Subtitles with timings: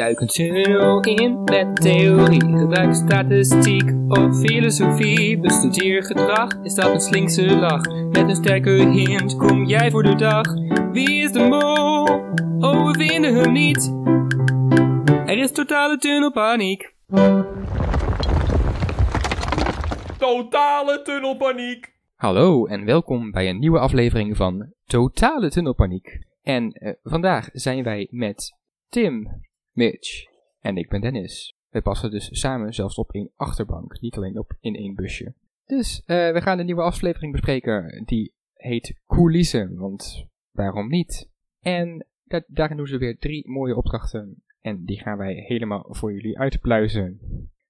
[0.00, 2.40] Duik een tunnel in met theorie.
[2.40, 5.38] Gebruik statistiek of filosofie.
[5.38, 7.82] Bestudeer gedrag, is dat een slinkse lach?
[7.88, 10.46] Met een sterke hint kom jij voor de dag.
[10.92, 12.08] Wie is de mol?
[12.70, 13.94] Oh, we vinden hem niet.
[15.26, 16.94] Er is totale tunnelpaniek.
[20.18, 21.94] Totale tunnelpaniek.
[22.14, 26.18] Hallo en welkom bij een nieuwe aflevering van Totale Tunnelpaniek.
[26.42, 28.58] En eh, vandaag zijn wij met
[28.88, 29.40] Tim,
[29.72, 30.24] Mitch
[30.60, 31.54] en ik ben Dennis.
[31.68, 35.34] We passen dus samen zelfs op één achterbank, niet alleen op in één busje.
[35.66, 41.30] Dus eh, we gaan een nieuwe aflevering bespreken die heet Coulissen, want waarom niet?
[41.60, 46.12] En da daarin doen ze weer drie mooie opdrachten en die gaan wij helemaal voor
[46.12, 47.20] jullie uitpluizen.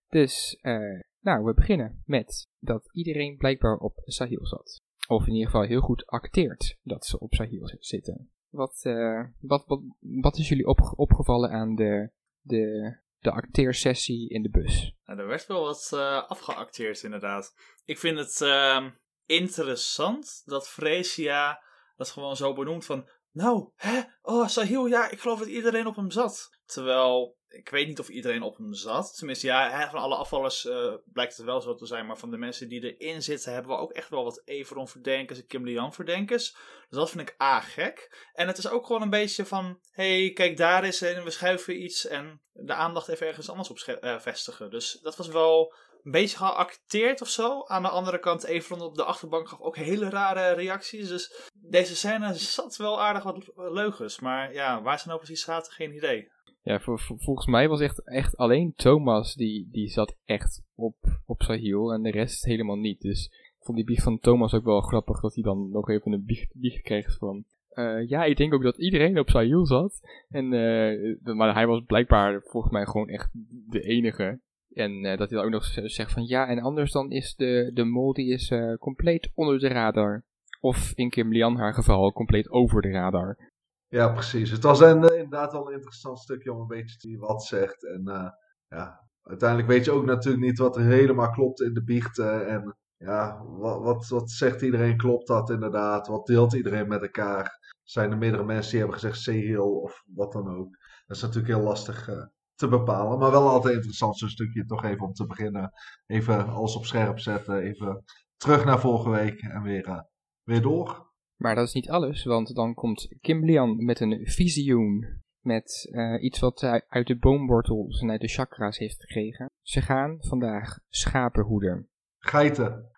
[0.08, 4.82] Dus, eh, nou, we beginnen met dat iedereen blijkbaar op Sahil zat.
[5.08, 8.30] Of in ieder geval heel goed acteert dat ze op Sahil zitten.
[8.50, 14.42] Wat, uh, wat, wat, wat is jullie op, opgevallen aan de, de, de acteersessie in
[14.42, 14.94] de bus?
[15.04, 17.54] Nou, er werd wel wat uh, afgeacteerd inderdaad.
[17.84, 18.86] Ik vind het uh,
[19.26, 21.62] interessant dat Freesia
[21.96, 23.08] dat gewoon zo benoemt van...
[23.32, 24.00] Nou, hè?
[24.22, 26.58] Oh, Sahil, ja, ik geloof dat iedereen op hem zat.
[26.64, 29.16] Terwijl, ik weet niet of iedereen op hem zat.
[29.16, 32.06] Tenminste, ja, van alle afvallers uh, blijkt het wel zo te zijn.
[32.06, 35.38] Maar van de mensen die erin zitten, hebben we ook echt wel wat Everon verdenkers
[35.38, 36.52] en Kim Lian verdenkers.
[36.88, 38.28] Dus dat vind ik A, gek.
[38.32, 41.82] En het is ook gewoon een beetje van, hey, kijk, daar is en we schuiven
[41.82, 42.06] iets.
[42.06, 44.70] En de aandacht even ergens anders op uh, vestigen.
[44.70, 47.64] Dus dat was wel een beetje geacteerd of zo.
[47.66, 51.08] Aan de andere kant, Everon op de achterbank gaf ook hele rare reacties.
[51.08, 54.20] Dus deze scène zat wel aardig wat leugens.
[54.20, 56.30] Maar ja, waar ze nou precies zaten, geen idee.
[56.62, 61.92] Ja, volgens mij was echt, echt alleen Thomas die, die zat echt op, op Sahil
[61.92, 63.00] en de rest helemaal niet.
[63.00, 66.12] Dus ik vond die biecht van Thomas ook wel grappig dat hij dan nog even
[66.12, 67.44] een biecht, kreeg van...
[67.74, 70.00] Uh, ja, ik denk ook dat iedereen op Sahil zat.
[70.28, 73.30] En, uh, maar hij was blijkbaar volgens mij gewoon echt
[73.70, 74.40] de enige.
[74.72, 77.70] En uh, dat hij dan ook nog zegt van ja, en anders dan is de,
[77.74, 80.24] de mol die is compleet onder de radar.
[80.60, 83.49] Of in Kim Lian haar geval compleet over de radar.
[83.90, 84.50] Ja, precies.
[84.50, 87.44] Het was een, uh, inderdaad wel een interessant stukje om een beetje te zien wat
[87.44, 87.86] zegt.
[87.86, 88.28] En uh,
[88.68, 92.46] ja, uiteindelijk weet je ook natuurlijk niet wat er helemaal klopt in de biechten.
[92.46, 94.96] En ja, wat, wat, wat zegt iedereen?
[94.96, 96.06] Klopt dat inderdaad?
[96.06, 97.58] Wat deelt iedereen met elkaar?
[97.82, 100.76] Zijn er meerdere mensen die hebben gezegd Sehil of wat dan ook?
[101.06, 102.24] Dat is natuurlijk heel lastig uh,
[102.54, 103.18] te bepalen.
[103.18, 105.72] Maar wel altijd interessant zo'n stukje toch even om te beginnen.
[106.06, 107.56] Even alles op scherp zetten.
[107.56, 108.04] Even
[108.36, 110.04] terug naar vorige week en weer,
[110.42, 111.09] weer door.
[111.40, 115.18] Maar dat is niet alles, want dan komt Kim Lian met een visioen.
[115.40, 119.50] Met uh, iets wat hij uit de boomwortels en uit de chakra's heeft gekregen.
[119.62, 121.88] Ze gaan vandaag schapen hoeden.
[122.18, 122.90] Geiten.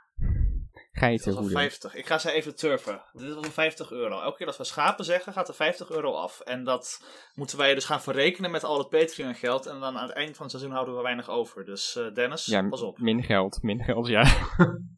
[0.93, 1.53] Geiten hoeden.
[1.53, 1.95] 50.
[1.95, 3.03] Ik ga ze even turven.
[3.13, 4.21] Dit is wel 50 euro.
[4.21, 6.41] Elke keer dat we schapen zeggen, gaat er 50 euro af.
[6.41, 7.05] En dat
[7.35, 9.67] moeten wij dus gaan verrekenen met al het Patreon geld.
[9.67, 11.65] En dan aan het eind van het seizoen houden we weinig over.
[11.65, 12.99] Dus uh, Dennis, ja, pas op.
[12.99, 14.23] Min geld, min geld, ja.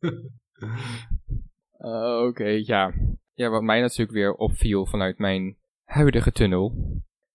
[0.00, 0.10] uh,
[2.18, 2.92] Oké, okay, ja.
[3.34, 6.74] Ja, wat mij natuurlijk weer opviel vanuit mijn huidige tunnel,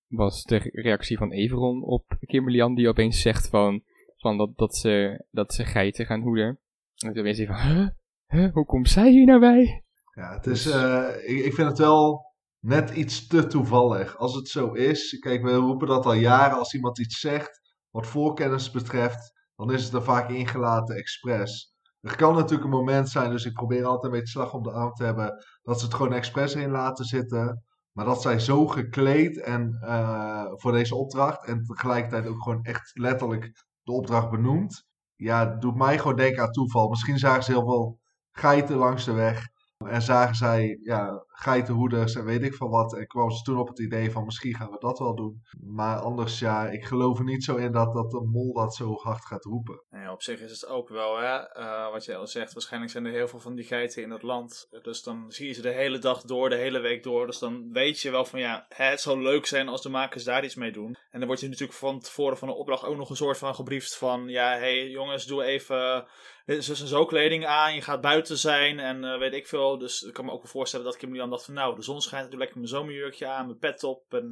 [0.08, 3.84] was de reactie van Everon op Kimberly die opeens zegt van,
[4.18, 6.60] van dat, dat, ze, dat ze geiten gaan hoeden.
[6.96, 7.94] En toen mensen van,
[8.28, 8.54] huh?
[8.54, 9.84] Hoe komt zij hier nou bij?
[10.16, 12.26] Ja, het is, uh, ik, ik vind het wel
[12.60, 14.18] net iets te toevallig.
[14.18, 18.08] Als het zo is, kijk, we roepen dat al jaren, als iemand iets zegt, wat
[18.08, 21.74] voorkennis betreft, dan is het er vaak ingelaten expres.
[22.02, 24.72] Er kan natuurlijk een moment zijn, dus ik probeer altijd een beetje slag om de
[24.72, 27.64] arm te hebben, dat ze het gewoon expres in laten zitten.
[27.92, 32.92] Maar dat zij zo gekleed en uh, voor deze opdracht en tegelijkertijd ook gewoon echt
[32.94, 33.52] letterlijk
[33.84, 34.84] de opdracht benoemt.
[35.16, 36.90] Ja, doet mij gewoon denken aan toeval.
[36.90, 38.00] Misschien zagen ze heel veel
[38.32, 39.48] geiten langs de weg.
[39.78, 42.94] En zagen zij ja, geitenhoeders en weet ik van wat.
[42.94, 45.44] En kwamen ze toen op het idee van misschien gaan we dat wel doen.
[45.60, 48.94] Maar anders, ja, ik geloof er niet zo in dat, dat de mol dat zo
[48.96, 49.84] hard gaat roepen.
[49.92, 52.54] Ja, op zich is het ook wel, hè, uh, wat je al zegt.
[52.54, 54.68] Waarschijnlijk zijn er heel veel van die geiten in het land.
[54.82, 57.26] Dus dan zie je ze de hele dag door, de hele week door.
[57.26, 60.44] Dus dan weet je wel van ja, het zou leuk zijn als de makers daar
[60.44, 60.98] iets mee doen.
[61.12, 63.56] En dan word je natuurlijk van tevoren van de opdracht ook nog een soort van
[63.56, 66.08] gebriefd van ja, hé hey, jongens, doe even
[66.56, 69.78] dus en zo kleding aan, je gaat buiten zijn en uh, weet ik veel.
[69.78, 72.30] Dus ik kan me ook wel voorstellen dat Kim dacht van nou, de zon schijnt,
[72.30, 74.14] doe lekker mijn zomerjurkje aan, mijn pet op.
[74.14, 74.32] En uh,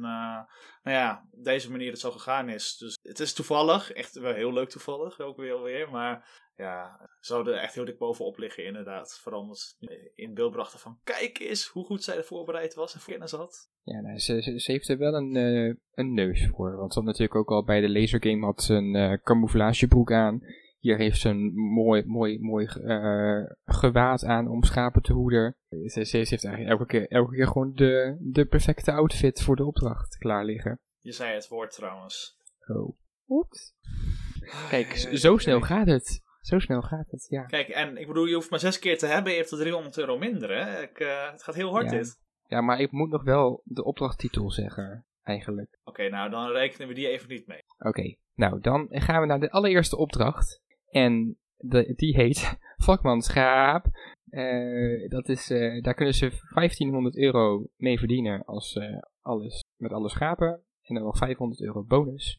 [0.82, 2.76] nou ja, op deze manier het zo gegaan is.
[2.76, 5.90] Dus het is toevallig, echt wel heel leuk toevallig, ook weer weer.
[5.90, 9.18] Maar ja, zou er echt heel dik bovenop liggen inderdaad.
[9.22, 9.76] Vooral omdat
[10.14, 13.70] in beeld brachten van kijk eens hoe goed zij er voorbereid was en kennis had.
[13.82, 16.76] Ja, nou, ze, ze, ze, heeft er wel een, uh, een neus voor.
[16.76, 20.42] Want ze had natuurlijk ook al bij de lasergame had ze een uh, camouflagebroek aan.
[20.78, 25.56] Hier heeft ze een mooi, mooi, mooi uh, gewaad aan om schapen te hoeden.
[25.68, 29.64] Ze, ze, heeft eigenlijk elke keer, elke keer gewoon de, de perfecte outfit voor de
[29.64, 30.80] opdracht klaar liggen.
[30.98, 32.36] Je zei het woord trouwens.
[32.66, 32.96] Oh.
[33.28, 33.74] Oeps.
[34.70, 36.22] Kijk, zo snel gaat het.
[36.40, 37.44] Zo snel gaat het, ja.
[37.44, 39.98] Kijk, en ik bedoel, je hoeft maar zes keer te hebben, je hebt er 300
[39.98, 40.82] euro minder, hè?
[40.82, 41.96] Ik, uh, het gaat heel hard Ja.
[41.96, 42.18] dit.
[42.46, 45.78] Ja, maar ik moet nog wel de opdrachttitel zeggen, eigenlijk.
[45.84, 47.62] Oké, nou dan rekenen we die even niet mee.
[47.78, 50.60] Oké, nou dan gaan we naar de allereerste opdracht.
[50.90, 53.86] En de, die heet Vakmanschaap.
[54.30, 59.92] Eh, dat is, eh, daar kunnen ze 1500 euro mee verdienen als eh, alles, met
[59.92, 60.62] alle schapen.
[60.82, 62.38] En dan nog 500 euro bonus.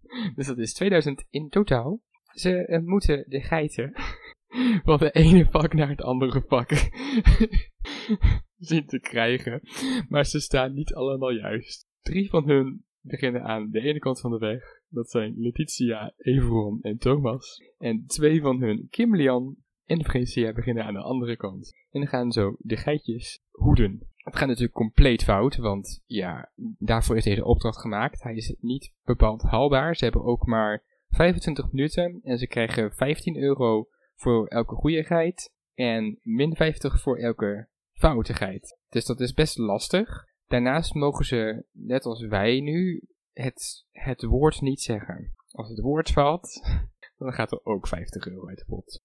[0.34, 2.00] Dus dat is 2000 in totaal.
[2.32, 3.92] Ze moeten de geiten
[4.84, 6.68] van de ene vak naar het andere vak
[8.56, 9.60] zien te krijgen.
[10.08, 11.86] Maar ze staan niet allemaal juist.
[12.00, 14.77] Drie van hun beginnen aan de ene kant van de weg.
[14.88, 17.62] Dat zijn Letitia, Everon en Thomas.
[17.78, 21.72] En twee van hun, Kimlian en Frecia, beginnen aan de andere kant.
[21.90, 24.02] En dan gaan zo de geitjes hoeden.
[24.16, 28.22] Het gaat natuurlijk compleet fout, want ja, daarvoor is deze opdracht gemaakt.
[28.22, 29.96] Hij is niet bepaald haalbaar.
[29.96, 35.52] Ze hebben ook maar 25 minuten en ze krijgen 15 euro voor elke goede geit
[35.74, 38.78] en min 50 voor elke foute geit.
[38.88, 40.26] Dus dat is best lastig.
[40.46, 43.02] Daarnaast mogen ze, net als wij nu,
[43.42, 45.34] het, het woord niet zeggen.
[45.50, 46.62] Als het woord valt,
[47.18, 49.02] dan gaat er ook 50 euro uit de pot.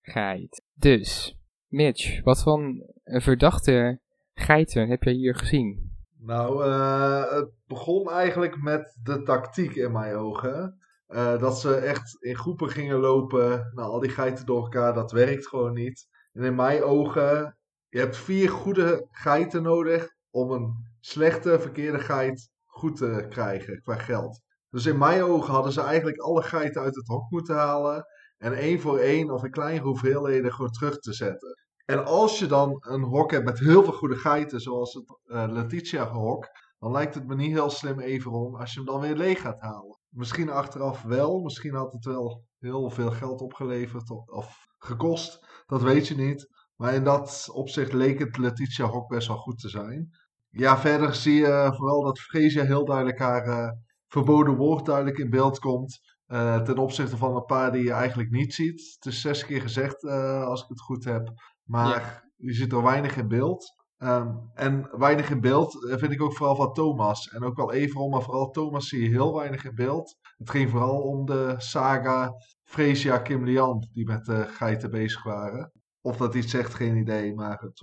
[0.00, 0.62] Geit.
[0.74, 4.00] Dus, Mitch, wat van verdachte
[4.34, 5.98] geiten heb jij hier gezien?
[6.18, 10.78] Nou, eh, het begon eigenlijk met de tactiek in mijn ogen.
[11.06, 13.70] Eh, dat ze echt in groepen gingen lopen.
[13.74, 16.08] Nou, al die geiten door elkaar, dat werkt gewoon niet.
[16.32, 17.58] En in mijn ogen,
[17.88, 22.50] je hebt vier goede geiten nodig om een slechte, verkeerde geit
[22.80, 24.40] goed te krijgen qua geld.
[24.70, 28.04] Dus in mijn ogen hadden ze eigenlijk alle geiten uit het hok moeten halen.
[28.38, 31.58] En één voor één of in kleine hoeveelheden gewoon terug te zetten.
[31.84, 35.44] En als je dan een hok hebt met heel veel goede geiten, zoals het eh,
[35.48, 36.48] Letitia hok,
[36.78, 39.60] dan lijkt het me niet heel slim Everon als je hem dan weer leeg gaat
[39.60, 39.98] halen.
[40.08, 46.08] Misschien achteraf wel, misschien had het wel heel veel geld opgeleverd of, gekost, dat weet
[46.08, 46.48] je niet.
[46.76, 50.10] Maar in dat opzicht leek het Letitia hok best wel goed te zijn.
[50.50, 53.70] Ja, verder zie je vooral dat Freesia heel duidelijk haar eh,
[54.08, 56.00] verboden woord duidelijk in beeld komt.
[56.26, 58.96] eh, ten opzichte van een paar die je eigenlijk niet ziet.
[59.00, 61.32] Het is zes keer gezegd, eh, als ik het goed heb.
[61.64, 63.74] Maar je ziet er weinig in beeld.
[63.96, 67.28] Ehm, en weinig in beeld vind ik ook vooral van Thomas.
[67.28, 70.16] En ook wel Everon, maar vooral Thomas zie je heel weinig in beeld.
[70.36, 72.32] Het ging vooral om de saga
[72.64, 75.72] Freesia Kim Lian, die met de geiten bezig waren.
[76.00, 77.34] Of dat iets zegt, geen idee.
[77.34, 77.80] Maar het,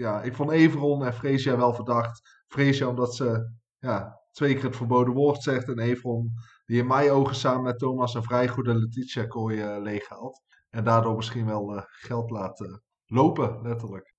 [0.00, 2.42] ja, ik vond Everon en Freesia wel verdacht.
[2.48, 5.68] Freesia omdat ze ja, twee keer het verboden woord zegt.
[5.68, 6.32] En Everon
[6.66, 10.42] die in mijn ogen samen met Thomas een vrij goede Letitia kooi eh, leeghaalt.
[10.70, 12.74] En daardoor misschien wel eh, geld laat eh,
[13.06, 14.14] lopen, letterlijk.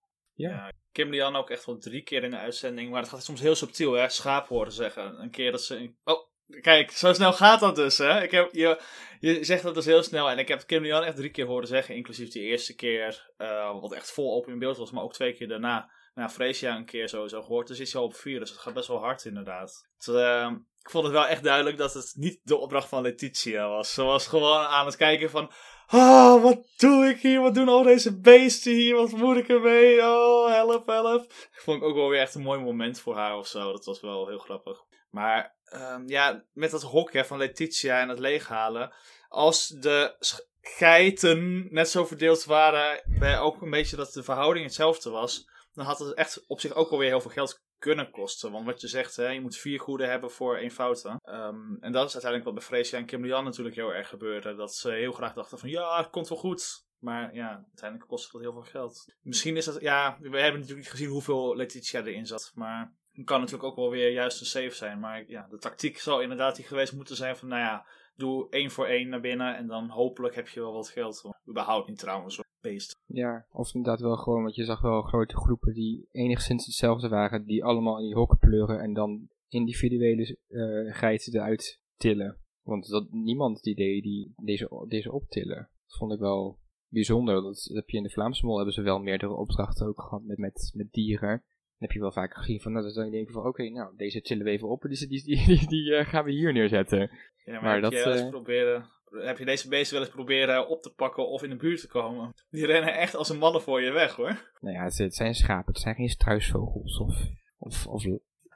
[0.91, 2.91] Kim Lian ook echt wel drie keer in de uitzending.
[2.91, 4.09] Maar het gaat soms heel subtiel, hè?
[4.09, 5.21] Schaap horen zeggen.
[5.21, 5.93] Een keer dat ze.
[6.03, 6.30] Oh,
[6.61, 8.23] kijk, zo snel gaat dat dus, hè?
[8.23, 8.81] Ik heb, je,
[9.19, 10.29] je zegt dat dus heel snel.
[10.29, 11.95] En ik heb Kim Lian echt drie keer horen zeggen.
[11.95, 14.91] Inclusief die eerste keer, eh, wat echt vol open in beeld was.
[14.91, 15.91] Maar ook twee keer daarna.
[16.13, 17.67] Nou, Freesia een keer sowieso gehoord.
[17.67, 18.39] Dus is hij op vier.
[18.39, 19.89] Dus het gaat best wel hard, inderdaad.
[19.97, 20.51] Het, eh,
[20.81, 23.93] ik vond het wel echt duidelijk dat het niet de opdracht van Letitia was.
[23.93, 25.51] Ze was gewoon aan het kijken van.
[25.93, 27.41] Oh, wat doe ik hier?
[27.41, 28.95] Wat doen al deze beesten hier?
[28.95, 30.01] Wat moet ik ermee?
[30.01, 31.23] Oh, help, help.
[31.23, 33.71] Ik vond ik ook wel weer echt een mooi moment voor haar of zo.
[33.71, 34.83] Dat was wel heel grappig.
[35.11, 38.93] Maar ehm, ja, met dat hok hè, van Letitia en het leeghalen.
[39.27, 40.15] Als de
[40.61, 45.49] geiten net zo verdeeld waren, bij ook een beetje dat de verhouding hetzelfde was.
[45.73, 48.51] Dan had het echt op zich ook alweer heel veel geld kunnen kosten.
[48.51, 51.19] Want wat je zegt, hè, je moet vier goede hebben voor één foute.
[51.23, 54.55] Ehm, en dat is uiteindelijk wat bij Freesia en Kim Lian natuurlijk heel erg gebeurde.
[54.55, 56.85] Dat ze heel graag dachten van ja, het komt wel goed.
[56.97, 59.13] Maar ja, uiteindelijk kostte dat heel veel geld.
[59.21, 62.51] Misschien is dat, ja, we hebben natuurlijk niet gezien hoeveel Letitia erin zat.
[62.53, 64.99] Maar kan natuurlijk ook wel weer juist een save zijn.
[64.99, 68.71] Maar ja, de tactiek zal inderdaad die geweest moeten zijn van, nou ja, doe één
[68.71, 69.57] voor één naar binnen.
[69.57, 71.29] En dan hopelijk heb je wel wat geld.
[71.49, 72.99] Überhaupt niet trouwens, beest.
[73.05, 77.45] Ja, of inderdaad wel gewoon, want je zag wel grote groepen die enigszins hetzelfde waren,
[77.45, 82.37] die allemaal in die hokken pleuren en dan individuele eh geiten eruit tillen.
[82.61, 85.69] Want dat, niemand die deed die, deze, deze optillen.
[85.87, 87.41] Dat vond ik wel bijzonder.
[87.41, 90.37] Dat heb je in de Vlaamse mol hebben ze wel meerdere opdrachten ook gehad met,
[90.37, 91.43] met, met dieren.
[91.81, 93.95] Dan heb je wel vaak gezien van, nou, dat dan denk je van, oké, nou,
[93.95, 96.53] deze tillen we even op en die, die, die, die, die, eh, gaan we hier
[96.53, 96.99] neerzetten.
[97.45, 100.05] Ja, maar, Maar heb, dat, je wel eens eh, proberen, heb je deze beesten wel
[100.05, 102.33] eens proberen op te pakken of in de buurt te komen?
[102.49, 104.51] Die rennen echt als een mannen voor je weg, hoor.
[104.59, 107.15] Nou ja, het, het zijn schapen, het zijn geen struisvogels of,
[107.57, 108.03] of, of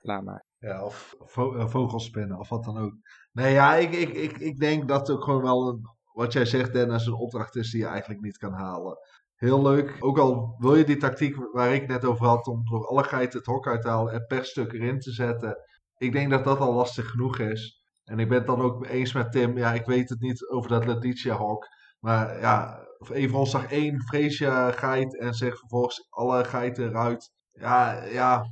[0.02, 0.46] lama.
[0.60, 2.94] Ja, of vo eh, vogelspinnen of wat dan ook.
[3.32, 5.82] Nee, ja, ik, ik, ik, ik denk dat het ook gewoon wel een,
[6.14, 8.98] wat jij zegt, Dennis, een opdracht is die je eigenlijk niet kan halen.
[9.36, 9.98] Heel leuk.
[10.00, 13.38] Ook al wil je die tactiek waar ik net over had, om door alle geiten
[13.38, 15.58] het hok uit te halen en per stuk erin te zetten.
[15.98, 17.84] Ik denk dat dat al lastig genoeg is.
[18.04, 19.58] En ik ben het dan ook eens met Tim.
[19.58, 21.68] Ja, ik weet het niet over dat Letitia Hawk.
[22.00, 27.32] Maar ja, Everon zag één Freesia geit en zegt vervolgens alle geiten eruit.
[27.52, 28.46] Ja, ja,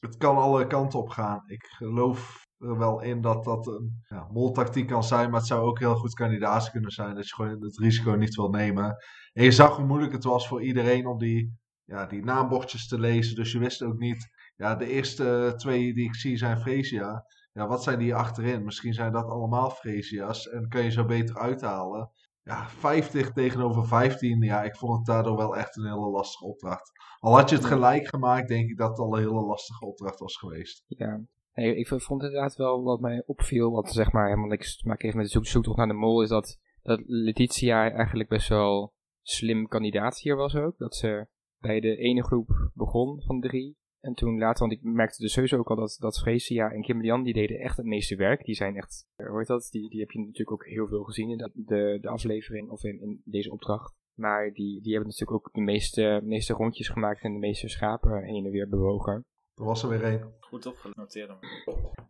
[0.00, 1.42] het kan alle kanten op gaan.
[1.46, 5.66] Ik geloof er wel in dat dat een ja, moltactiek kan zijn, maar het zou
[5.66, 7.14] ook heel goed kandidaat kunnen zijn.
[7.14, 8.96] Dat je gewoon het risico niet wil nemen.
[9.32, 13.00] En je zag hoe moeilijk het was voor iedereen om die, ja, die naambordjes te
[13.00, 13.36] lezen.
[13.36, 14.28] Dus je wist ook niet.
[14.56, 17.24] Ja, de eerste twee die ik zie zijn Fresia.
[17.52, 18.64] Ja, wat zijn die achterin?
[18.64, 22.10] Misschien zijn dat allemaal Fresia's en kan je zo beter uithalen.
[22.42, 24.42] Ja, 50 tegenover 15.
[24.42, 26.90] Ja, ik vond het daardoor wel echt een hele lastige opdracht.
[27.18, 30.18] Al had je het gelijk gemaakt, denk ik dat het al een hele lastige opdracht
[30.18, 30.84] was geweest.
[30.86, 31.20] Ja,
[31.56, 35.04] nee, ik vond inderdaad wel wat mij opviel, wat zeg maar, helemaal niks te maken
[35.04, 38.94] heeft met de zoek, zoektocht naar de mol, is dat, dat Letitia eigenlijk best wel
[39.22, 40.78] slim kandidaat hier was ook.
[40.78, 41.26] Dat ze
[41.58, 43.76] bij de ene groep begon van drie.
[44.00, 47.00] En toen later, want ik merkte dus sowieso ook al dat, dat Freesia en Kim
[47.00, 48.44] Lian, die deden echt het meeste werk.
[48.44, 51.36] Die zijn echt, hoort dat, die, die heb je natuurlijk ook heel veel gezien in
[51.36, 53.94] de, de, de aflevering of in, in deze opdracht.
[54.14, 58.24] Maar die, die hebben natuurlijk ook de meeste, meeste rondjes gemaakt en de meeste schapen
[58.24, 59.24] heen en weer bewogen.
[59.56, 60.34] Er was er weer één.
[60.40, 61.28] Goed opgenoteerd.
[61.28, 61.38] dan.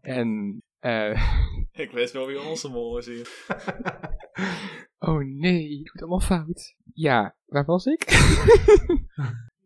[0.00, 3.44] En, eh Ik weet wel wie onze mol is hier.
[5.08, 6.74] oh nee, het doet allemaal fout.
[6.92, 8.04] Ja, waar was ik?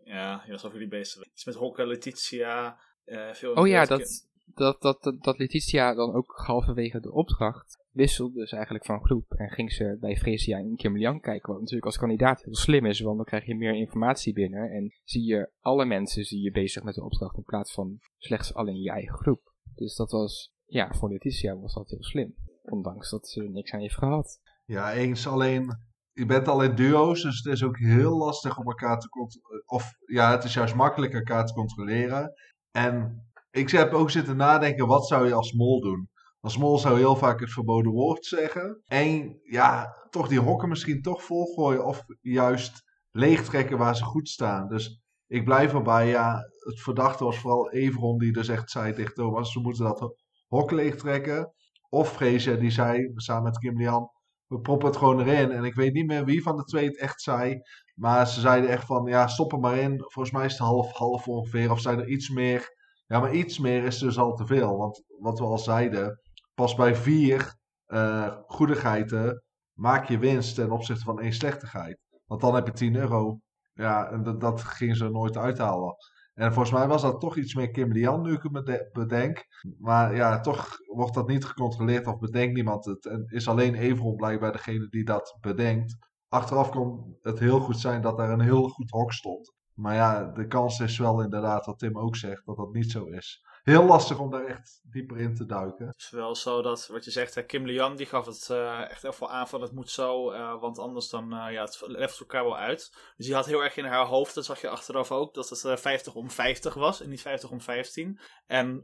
[0.05, 1.29] Ja, je was over die beesten.
[1.33, 2.79] Iets met Hokke, Letitia.
[3.05, 7.80] eh veel Oh ja, dat, dat, dat, dat, dat Letitia dan ook halverwege de opdracht
[7.91, 9.33] wisselde dus eigenlijk van groep.
[9.33, 11.49] En ging ze bij Freesia en Kim Liang kijken.
[11.49, 14.71] Wat natuurlijk als kandidaat heel slim is, want dan krijg je meer informatie binnen.
[14.71, 18.55] En zie je alle mensen zie je bezig met de opdracht in plaats van slechts
[18.55, 19.55] alleen je eigen groep.
[19.75, 22.35] Dus dat was, ja, voor Letitia was dat heel slim.
[22.63, 24.41] Ondanks dat ze niks aan heeft gehad.
[24.65, 25.89] Ja, eens alleen.
[26.13, 29.63] Je bent al in duo's, dus het is ook heel lastig om elkaar te controleren.
[29.67, 32.33] Of ja, het is juist makkelijk elkaar te controleren.
[32.71, 36.09] En ik heb ook zitten nadenken, wat zou je als mol doen?
[36.41, 38.83] Als mol zou heel vaak het verboden woord zeggen.
[38.87, 41.87] En ja, toch die hokken misschien toch volgooien.
[41.87, 44.69] Of juist leegtrekken waar ze goed staan.
[44.69, 49.15] Dus ik blijf erbij, ja, het verdachte was vooral Everon die dus echt zei tegen
[49.15, 50.15] Thomas, we moeten dat
[50.47, 51.53] hok leegtrekken.
[51.89, 54.11] Of Freesia die zei, samen met Kim Lian,
[54.47, 55.51] we proppen het gewoon erin.
[55.51, 57.61] En ik weet niet meer wie van de twee het echt zei.
[57.95, 59.99] Maar ze zeiden echt van, ja, stop er maar in.
[59.99, 61.71] Volgens mij is het half-half ongeveer.
[61.71, 62.79] Of zijn er iets meer.
[63.07, 64.77] Ja, maar iets meer is dus al te veel.
[64.77, 66.21] Want wat we al zeiden,
[66.61, 67.55] pas bij vier
[67.87, 71.99] eh goedigheiden maak je winst ten opzichte van één slechtigheid.
[72.27, 73.41] Want dan heb je 10 euro.
[73.73, 75.95] Ja, en dat, dat gingen ze nooit uithalen.
[76.35, 79.45] En volgens mij was dat toch iets meer Kim Lian, nu ik het bede- bedenk.
[79.79, 83.07] Maar ja, toch wordt dat niet gecontroleerd of bedenkt niemand het.
[83.07, 85.97] En is alleen Everon blijkbaar degene die dat bedenkt.
[86.29, 89.53] Achteraf kon het heel goed zijn dat daar een heel goed hok stond.
[89.75, 93.05] Maar ja, de kans is wel inderdaad, wat Tim ook zegt, dat dat niet zo
[93.05, 93.45] is.
[93.71, 95.87] Heel lastig om daar echt dieper in te duiken.
[95.87, 99.05] Het is wel zo dat, wat je zegt, Kim Lian die gaf het eh, echt
[99.05, 102.45] even aan van het moet zo, eh, want anders dan, eh, ja, het left elkaar
[102.45, 102.93] wel uit.
[103.17, 105.65] Dus die had heel erg in haar hoofd, dat zag je achteraf ook, dat het
[105.65, 108.21] eh, 50 om 50 was en niet 50 om 15.
[108.47, 108.83] En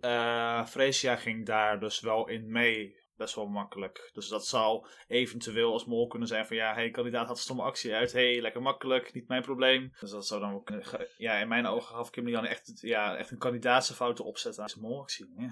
[0.69, 4.11] Freesia ging daar dus wel in mee, best wel makkelijk.
[4.13, 7.63] Dus dat zou eventueel als mol kunnen zijn van, ja, hey, kandidaat had een stomme
[7.63, 9.93] actie uit, hey, lekker makkelijk, niet mijn probleem.
[10.01, 13.17] Dus dat zou dan ook, ge- ja, in mijn ogen gaf Kim Lian echt, ja,
[13.17, 15.33] echt een kandidaatsenfouten opzetten aan zijn molactie.
[15.37, 15.51] Ja.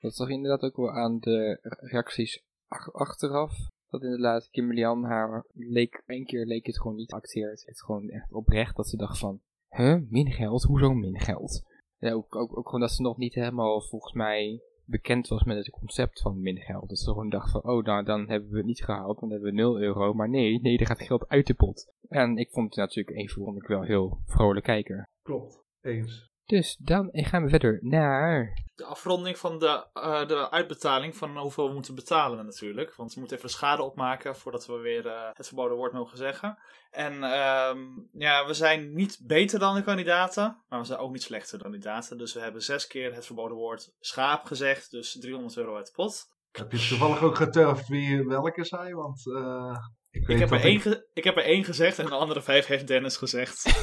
[0.00, 3.56] Dat zag inderdaad ook wel aan de reacties ach- achteraf.
[3.90, 7.62] Dat inderdaad Kim Lian haar leek, één keer leek het gewoon niet acteerd.
[7.66, 10.62] Het gewoon echt oprecht dat ze dacht van, huh, min geld?
[10.62, 11.62] Hoezo min geld?
[11.98, 15.56] Ja, ook, ook, ook gewoon dat ze nog niet helemaal volgens mij bekend was met
[15.56, 16.88] het concept van min geld.
[16.88, 19.48] Dat ze gewoon dacht van, oh, dan, dan hebben we het niet gehaald, dan hebben
[19.48, 20.14] we 0 euro.
[20.14, 21.92] Maar nee, nee, er gaat geld uit de pot.
[22.08, 25.08] En ik vond het natuurlijk even vond ik wel heel vrolijk kijken.
[25.22, 26.30] Klopt, eens.
[26.48, 28.62] Dus dan gaan we verder naar...
[28.74, 32.94] de afronding van de, eh, de uitbetaling van hoeveel we moeten betalen natuurlijk.
[32.94, 36.58] Want we moeten even schade opmaken voordat we weer eh, het verboden woord mogen zeggen.
[36.90, 37.78] En ehm,
[38.12, 41.70] ja, we zijn niet beter dan de kandidaten, maar we zijn ook niet slechter dan
[41.70, 42.18] de kandidaten.
[42.18, 45.92] Dus we hebben zes keer het verboden woord schaap gezegd, dus 300 euro uit de
[45.92, 46.36] pot.
[46.50, 48.94] Heb je toevallig ook geturfd wie welke zei?
[48.94, 49.76] Want eh,
[50.10, 52.86] ik, heb, er één ge- ik heb er één gezegd en de andere vijf heeft
[52.86, 53.62] Dennis gezegd.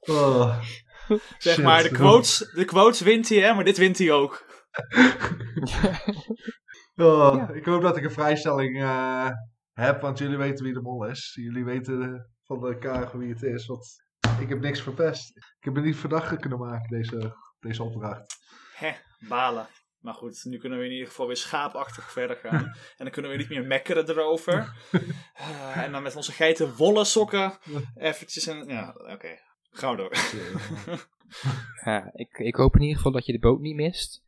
[0.00, 0.60] Oh,
[1.38, 1.64] Zeg shit.
[1.64, 4.44] maar, de quotes, de quotes wint hij, hè, maar dit wint hij ook.
[6.96, 7.48] Oh, Ja.
[7.52, 9.28] Ik hoop dat ik een vrijstelling eh,
[9.72, 11.32] heb, want jullie weten wie de mol is.
[11.34, 13.86] Jullie weten van elkaar wie het is, want
[14.40, 15.36] ik heb niks verpest.
[15.36, 18.34] Ik heb me niet verdacht kunnen maken, deze, deze opdracht.
[18.74, 18.90] Hè,
[19.28, 19.66] balen.
[20.00, 22.64] Maar goed, nu kunnen we in ieder geval weer schaapachtig verder gaan.
[22.98, 24.72] En dan kunnen we niet meer mekkeren erover.
[25.34, 27.58] Eh, en dan met onze geiten wollen sokken
[27.94, 28.66] eventjes en...
[28.66, 29.38] Ja, oké.
[29.70, 30.16] Gaan we door.
[31.84, 34.22] Ja, ik, ik hoop in ieder geval dat je de boot niet mist.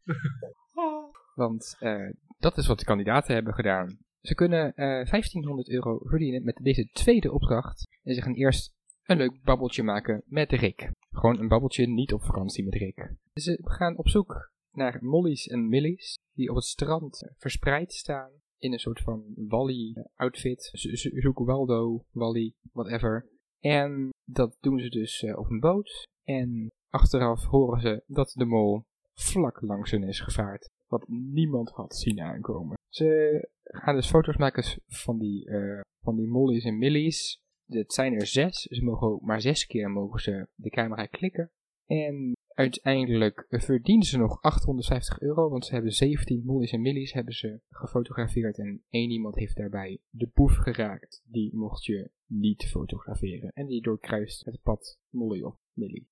[1.35, 3.99] Want eh, dat is wat de kandidaten hebben gedaan.
[4.21, 7.89] Ze kunnen eh 1500 euro verdienen met deze tweede opdracht.
[8.03, 10.91] En ze gaan eerst een leuk babbeltje maken met Rick.
[11.11, 13.15] Gewoon een babbeltje, niet op vakantie met Rick.
[13.35, 18.31] Ze gaan op zoek naar mollies en millies die op het strand eh, verspreid staan
[18.59, 20.71] in een soort van Wally-outfit.
[21.13, 23.29] Zoek Waldo, Wally, whatever.
[23.61, 26.07] En dat doen ze dus eh, op een boot.
[26.25, 28.83] En achteraf horen ze dat de mol
[29.15, 30.71] vlak langs hen is gevaard.
[30.87, 32.77] Wat niemand had zien aankomen.
[32.89, 37.41] Ze gaan dus foto's maken van die, eh, van die mollies en millies.
[37.67, 38.61] Het zijn er zes.
[38.61, 41.51] Ze mogen maar zes keer mogen ze de camera klikken.
[41.87, 47.35] En uiteindelijk verdienen ze nog 850 euro, want ze hebben 17 mollies en millies hebben
[47.35, 48.59] ze gefotografeerd.
[48.59, 51.23] En één iemand heeft daarbij de boef geraakt.
[51.25, 53.51] Die mocht je niet fotograferen.
[53.55, 56.09] En die doorkruist het pad molly of millie.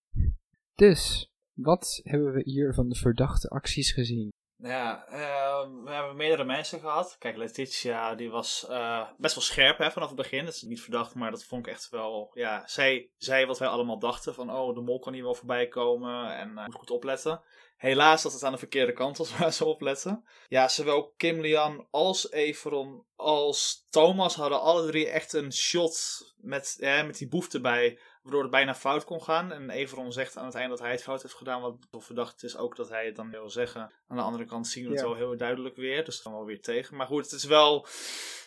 [0.75, 4.33] Dus, wat hebben we hier van de verdachte acties gezien?
[4.61, 7.17] Nou ja, eh, we hebben meerdere mensen gehad.
[7.19, 10.45] Kijk, Letitia die was eh, best wel scherp hè, vanaf het begin.
[10.45, 12.31] Dat is niet verdacht, maar dat vond ik echt wel...
[12.35, 14.35] Ja, zij zei wat wij allemaal dachten.
[14.35, 17.43] Van, oh, de mol kan hier wel voorbij komen en uh, moet goed opletten.
[17.77, 20.25] Helaas dat het aan de verkeerde kant was waar ze opletten.
[20.49, 26.77] Ja, zowel Kim Lian als Everon als Thomas hadden alle drie echt een shot met,
[26.81, 29.53] met die boef erbij waardoor het bijna fout kon gaan.
[29.53, 32.57] En Everon zegt aan het eind dat hij het fout heeft gedaan, wat verdacht is
[32.57, 33.93] ook dat hij het dan wil zeggen.
[34.07, 35.07] Aan de andere kant zien we het Ja.
[35.07, 36.97] wel heel duidelijk weer, dus dan wel weer tegen.
[36.97, 37.87] Maar goed, het is wel,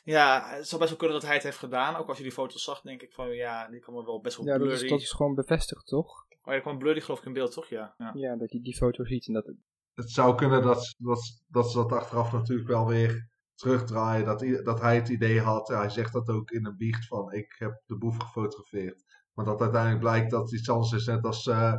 [0.03, 1.95] ja, het zou best wel kunnen dat hij het heeft gedaan.
[1.95, 4.45] Ook als je die foto's zag, denk ik van, ja, die kwam wel best wel
[4.45, 4.83] Ja, blurry.
[4.83, 6.25] is, dat is gewoon bevestigd, toch?
[6.43, 7.67] Oh, ja, kwam blurry geloof ik in beeld, toch?
[7.67, 7.93] Ja.
[7.97, 8.11] ja.
[8.13, 9.53] Ja, dat je die foto ziet en dat...
[9.93, 14.25] Het zou kunnen dat, dat, dat ze dat achteraf natuurlijk wel weer terugdraaien.
[14.25, 17.55] Dat, dat hij het idee had, hij zegt dat ook in een biecht van ik
[17.57, 19.03] heb de boef gefotografeerd.
[19.33, 21.05] Maar dat uiteindelijk blijkt dat iets anders is.
[21.05, 21.73] Net als eh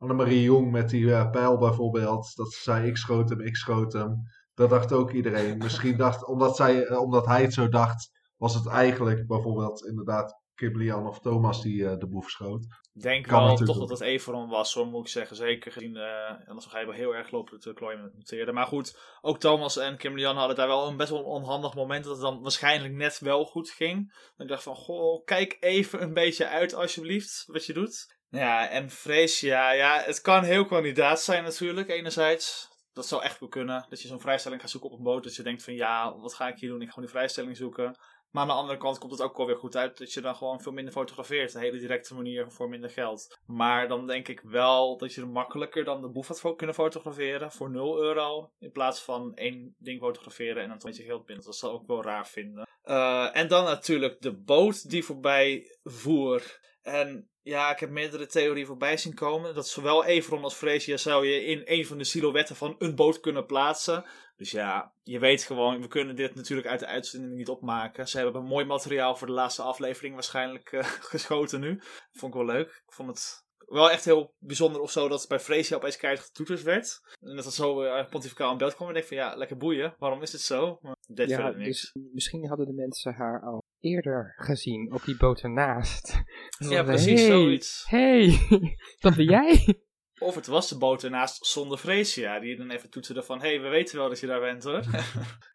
[0.00, 2.36] Annemarie Jong met die eh, pijl bijvoorbeeld.
[2.36, 4.22] Dat ze zei ik schoot hem, ik schoot hem.
[4.54, 5.58] Dat dacht ook iedereen.
[5.58, 10.39] Misschien dacht, omdat, zij, eh, omdat hij het zo dacht, was het eigenlijk bijvoorbeeld inderdaad
[10.60, 12.64] Kim Lian of Thomas die eh, de boef schoot.
[12.94, 15.36] Ik denk Kan wel toch dat het Everon was, zo moet ik zeggen.
[15.36, 18.54] Zeker gezien, eh anders ga je wel heel erg lopen te klooien met noteren.
[18.54, 21.74] Maar goed, ook Thomas en Kim Lian hadden daar wel een best wel een onhandig
[21.74, 22.04] moment.
[22.04, 24.14] Dat het dan waarschijnlijk net wel goed ging.
[24.36, 28.18] En ik dacht van, goh, kijk even een beetje uit alsjeblieft, wat je doet.
[28.28, 32.68] Ja, en Freesia, ja, het kan heel kandidaat zijn natuurlijk, enerzijds.
[32.92, 35.24] Dat zou echt wel kunnen, dat je zo'n vrijstelling gaat zoeken op een boot.
[35.24, 36.80] Dat je denkt van, ja, wat ga ik hier doen?
[36.80, 37.96] Ik ga gewoon die vrijstelling zoeken.
[38.30, 40.36] Maar aan de andere kant komt het ook wel weer goed uit dat je dan
[40.36, 41.54] gewoon veel minder fotografeert.
[41.54, 43.38] Een hele directe manier voor minder geld.
[43.46, 47.52] Maar dan denk ik wel dat je er makkelijker dan de boef had kunnen fotograferen
[47.52, 48.50] voor 0 euro.
[48.58, 51.44] In plaats van één ding fotograferen en dan een beetje geld binnen.
[51.44, 52.68] Dat zou ik wel raar vinden.
[52.82, 56.60] Eh, en dan natuurlijk de boot die voorbij voer.
[56.82, 59.54] En ja, ik heb meerdere theorieën voorbij zien komen.
[59.54, 63.20] Dat zowel Everon als Freesia zou je in een van de silhouetten van een boot
[63.20, 64.04] kunnen plaatsen.
[64.36, 68.08] Dus ja, je weet gewoon, we kunnen dit natuurlijk uit de uitzending niet opmaken.
[68.08, 71.80] Ze hebben mooi materiaal voor de laatste aflevering waarschijnlijk eh, geschoten nu.
[72.12, 72.82] Vond ik wel leuk.
[72.86, 76.26] Ik vond het wel echt heel bijzonder of zo dat het bij Freesia opeens keihard
[76.26, 77.00] getoeterd werd.
[77.20, 78.88] En dat het zo eh, pontificaal in beeld kwam.
[78.88, 79.94] En ik denk van ja, lekker boeien.
[79.98, 80.78] Waarom is het zo?
[80.82, 81.92] Maar deed Ja, verder niks.
[81.92, 86.22] dus misschien hadden de mensen haar al eerder gezien op die boot ernaast.
[86.58, 87.84] Ja, precies hey, zoiets.
[87.88, 88.38] hey,
[89.00, 89.80] dat ben jij?
[90.18, 92.40] Of het was de boot ernaast zonder Freesia.
[92.40, 94.84] Die dan even toeterde van, hé, hey, we weten wel dat je daar bent hoor.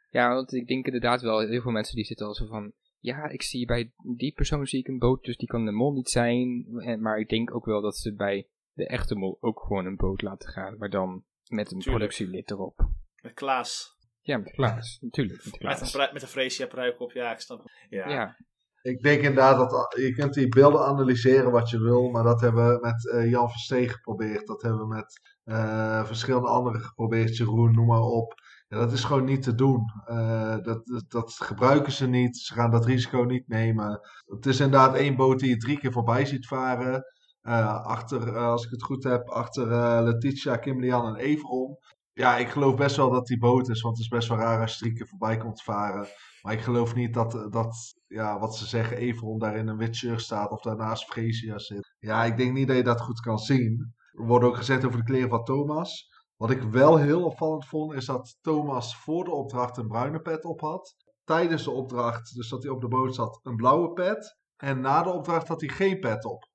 [0.09, 2.73] Ja, want ik denk inderdaad wel, heel veel mensen die zitten al zo van...
[3.05, 5.93] Ja, ik zie bij die persoon zie ik een boot, dus die kan de mol
[5.93, 6.65] niet zijn.
[7.01, 10.21] Maar ik denk ook wel dat ze bij de echte mol ook gewoon een boot
[10.21, 10.77] laten gaan.
[10.77, 11.83] Maar dan met een Tuurlijk.
[11.83, 12.89] productielid erop.
[13.21, 13.97] Met Klaas.
[14.21, 14.97] Ja, met Klaas.
[15.01, 17.11] Natuurlijk, met Met een, met een Freesia pruik op.
[17.11, 17.71] Ja, ik snap het.
[17.89, 18.09] Ja.
[18.09, 18.37] Ja,
[18.85, 22.67] Ik denk inderdaad dat je kunt die beelden analyseren wat je wil, maar dat hebben
[22.67, 24.47] we met eh, Jan Versteen geprobeerd.
[24.47, 28.33] Dat hebben we met eh, verschillende anderen geprobeerd, Jeroen, noem maar op.
[28.67, 29.83] Ja, dat is gewoon niet te doen.
[30.05, 32.37] Eh, dat, dat, gebruiken ze niet.
[32.37, 33.99] Ze gaan dat risico niet nemen.
[34.25, 37.03] Het is inderdaad één boot die je drie keer voorbij ziet varen.
[37.41, 41.77] Eh, achter, eh, als ik het goed heb, achter eh, Letitia, Kim Lian en Everon.
[42.13, 44.61] Ja, ik geloof best wel dat die boot is, want het is best wel raar
[44.61, 46.07] als je drie keer voorbij komt varen.
[46.41, 49.95] Maar ik geloof niet dat, dat ja, wat ze zeggen, Everon daar in een wit
[49.95, 51.95] shirt staat of daarnaast Freesia zit.
[51.99, 53.93] Ja, ik denk niet dat je dat goed kan zien.
[54.11, 56.09] Er wordt ook gezegd over de kleren van Thomas.
[56.35, 60.45] Wat ik wel heel opvallend vond, is dat Thomas voor de opdracht een bruine pet
[60.45, 60.95] op had.
[61.23, 64.37] Tijdens de opdracht, dus dat hij op de boot zat, een blauwe pet.
[64.55, 66.49] En na de opdracht had hij geen pet op.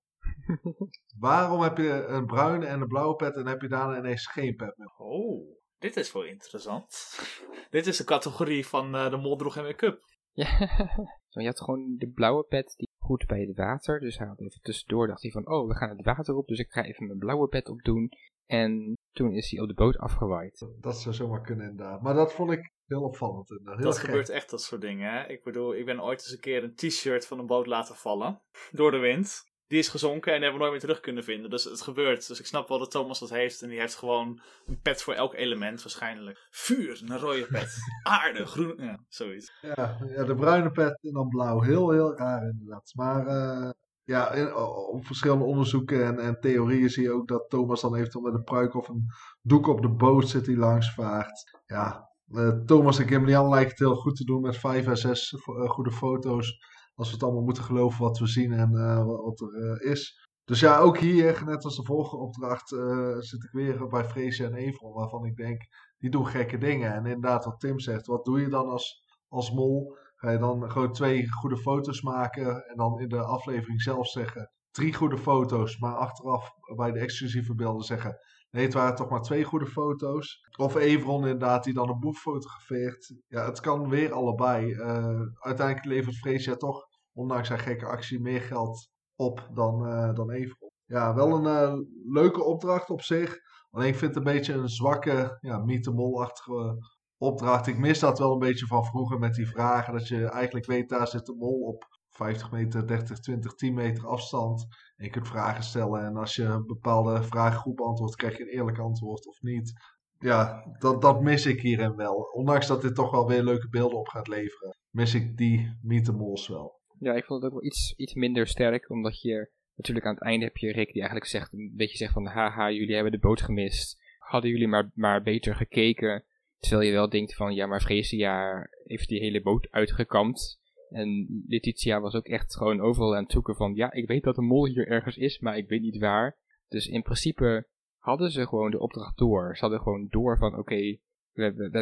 [1.19, 4.57] Waarom heb je een bruine en een blauwe pet en heb je daarna ineens geen
[4.57, 4.95] pet meer?
[4.97, 7.19] Oh, dit is wel interessant.
[7.71, 10.03] dit is de categorie van eh, de moldroeg en make-up.
[10.41, 10.67] Ja,
[11.33, 14.01] zo, je had gewoon de blauwe pet die goed bij het water.
[14.01, 16.59] Dus hij had even tussendoor dacht hij van, oh, we gaan het water op, dus
[16.59, 18.09] ik ga even mijn blauwe pet opdoen.
[18.47, 20.67] En toen is hij op de boot afgewaaid.
[20.81, 22.03] Dat zou zomaar kunnen inderdaad.
[22.03, 23.49] Maar dat vond ik heel opvallend.
[23.49, 24.05] Heel dat gek.
[24.05, 25.13] gebeurt echt, dat soort dingen.
[25.13, 25.29] Hè?
[25.29, 28.41] Ik bedoel, ik ben ooit eens een keer een t-shirt van een boot laten vallen.
[28.73, 29.50] Door de wind.
[29.71, 31.51] Die is gezonken en die hebben we nooit meer terug kunnen vinden.
[31.51, 32.29] Dus het gebeurt.
[32.29, 33.63] Dus ik snap wel dat Thomas dat heeft.
[33.63, 36.47] En die heeft gewoon een pet voor elk element waarschijnlijk.
[36.51, 37.77] Vuur, een rode pet.
[38.03, 39.53] Aarde, groen, ja, zoiets.
[39.61, 41.61] Ja, ja, de bruine pet en dan blauw.
[41.61, 42.93] Heel, heel raar inderdaad.
[42.95, 43.71] Maar eh,
[44.05, 48.25] ja, in- op verschillende onderzoeken en, en theorieën zie je ook dat Thomas dan eventueel
[48.25, 49.07] met een pruik of een
[49.43, 51.59] doek op de boot zit die langs vaart.
[51.67, 54.95] Ja, eh, Thomas en Kim Lian lijken het heel goed te doen met vijf à
[54.95, 56.59] zes eh, goede foto's.
[57.01, 60.29] Als we het allemaal moeten geloven wat we zien en eh, wat er eh, is.
[60.45, 64.47] Dus ja, ook hier, net als de vorige opdracht, eh, zit ik weer bij Freesia
[64.47, 65.63] en Evron, waarvan ik denk,
[65.99, 66.93] die doen gekke dingen.
[66.93, 69.97] En inderdaad, wat Tim zegt, wat doe je dan als, als mol?
[70.15, 74.51] Ga je dan gewoon twee goede foto's maken en dan in de aflevering zelf zeggen,
[74.71, 78.19] drie goede foto's, maar achteraf bij de exclusieve beelden zeggen,
[78.51, 80.49] nee, het waren toch maar twee goede foto's.
[80.57, 83.15] Of Evron inderdaad, die dan een boef fotografeert.
[83.27, 84.73] Ja, het kan weer allebei.
[84.73, 86.87] Eh, uiteindelijk levert Freesia toch,
[87.21, 90.55] ondanks zijn gekke actie, meer geld op dan, eh dan.
[90.85, 93.39] Ja, wel een eh, leuke opdracht op zich.
[93.71, 96.79] Alleen ik vind het een beetje een zwakke, ja, meet the mol-achtige
[97.17, 97.67] opdracht.
[97.67, 99.93] Ik mis dat wel een beetje van vroeger met die vragen.
[99.93, 104.07] Dat je eigenlijk weet, daar zit de mol op 50 meter, 30, 20, 10 meter
[104.07, 104.67] afstand.
[104.97, 106.05] En je kunt vragen stellen.
[106.05, 109.73] En als je een bepaalde vraag goed beantwoordt, krijg je een eerlijk antwoord of niet.
[110.19, 112.31] Ja, dat, dat mis ik hierin wel.
[112.33, 116.05] Ondanks dat dit toch wel weer leuke beelden op gaat leveren, mis ik die meet
[116.05, 116.80] the mols wel.
[117.01, 120.23] Ja, ik vond het ook wel iets, iets minder sterk, omdat je natuurlijk aan het
[120.23, 123.19] einde heb je Rick die eigenlijk zegt, een beetje zegt van, haha, jullie hebben de
[123.19, 124.01] boot gemist.
[124.19, 126.25] Hadden jullie maar, maar beter gekeken.
[126.59, 130.61] Terwijl je wel denkt van, ja, maar Freesia heeft die hele boot uitgekampt.
[130.91, 134.35] En Letitia was ook echt gewoon overal aan het zoeken van, ja, ik weet dat
[134.35, 136.37] de mol hier ergens is, maar ik weet niet waar.
[136.69, 137.67] Dus in principe
[137.99, 139.57] hadden ze gewoon de opdracht door.
[139.57, 140.99] Ze hadden gewoon door van, oké,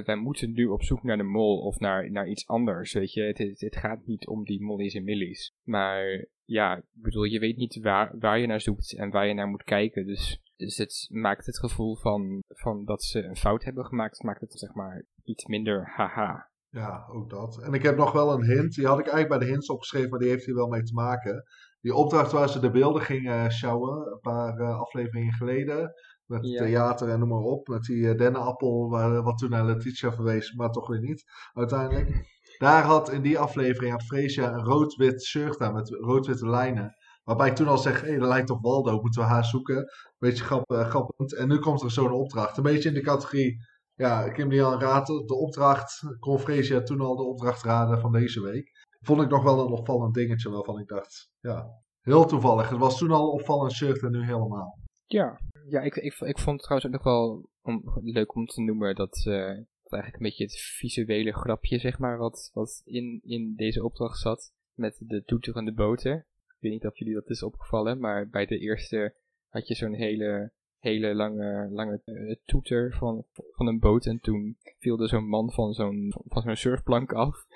[0.05, 3.55] wij, moeten nu op zoek naar de mol of naar, naar iets anders, weet je.
[3.59, 5.53] Het, gaat niet om die mollies en millies.
[5.62, 9.35] Maar ja, ik bedoel, je weet niet waar, waar je naar zoekt en waar je
[9.35, 10.07] naar moet kijken.
[10.07, 14.40] Dus, dus het maakt het gevoel van, van dat ze een fout hebben gemaakt, maakt
[14.40, 16.51] het zeg maar iets minder haha.
[16.71, 17.62] Ja, ook dat.
[17.62, 18.75] En ik heb nog wel een hint.
[18.75, 20.94] Die had ik eigenlijk bij de hints opgeschreven, maar die heeft hier wel mee te
[20.94, 21.44] maken.
[21.81, 25.92] Die opdracht waar ze de beelden gingen sjouwen, een paar eh, afleveringen geleden.
[26.29, 26.59] Met Ja.
[26.64, 27.69] theater en noem maar op.
[27.69, 32.37] Met die uh, dennenappel, waar, wat toen naar Letitia verwees, maar toch weer niet, uiteindelijk.
[32.59, 36.97] Daar had in die aflevering had Freesia een rood-wit shirt aan met rood-witte lijnen.
[37.25, 39.85] Waarbij ik toen al zeg, hé, hey, dat lijkt op Waldo, moeten we haar zoeken.
[40.19, 41.35] Beetje grap, eh, grappend.
[41.35, 42.57] En nu komt er zo'n opdracht.
[42.57, 43.57] Een beetje in de categorie,
[43.95, 46.03] ja, Kim Lian raadt de opdracht.
[46.19, 48.71] Kon Freesia toen al de opdracht raden van deze week.
[49.01, 51.67] Vond ik nog wel een opvallend dingetje waarvan ik dacht, ja,
[52.01, 52.69] heel toevallig.
[52.69, 54.79] Het was toen al een opvallend shirt en nu helemaal.
[55.07, 58.61] Ja, ja ik, ik, ik vond het trouwens ook nog wel om, leuk om te
[58.61, 63.20] noemen dat, eh, dat eigenlijk een beetje het visuele grapje, zeg maar, wat, wat in,
[63.24, 64.52] in deze opdracht zat.
[64.74, 66.16] Met de toeterende boten.
[66.46, 69.14] Ik weet niet of jullie dat is opgevallen, maar bij de eerste
[69.48, 74.07] had je zo'n hele, hele lange, lange eh, toeter van, van een boot.
[74.07, 77.46] En toen viel er zo'n man van zo'n, van zo'n surfplank af.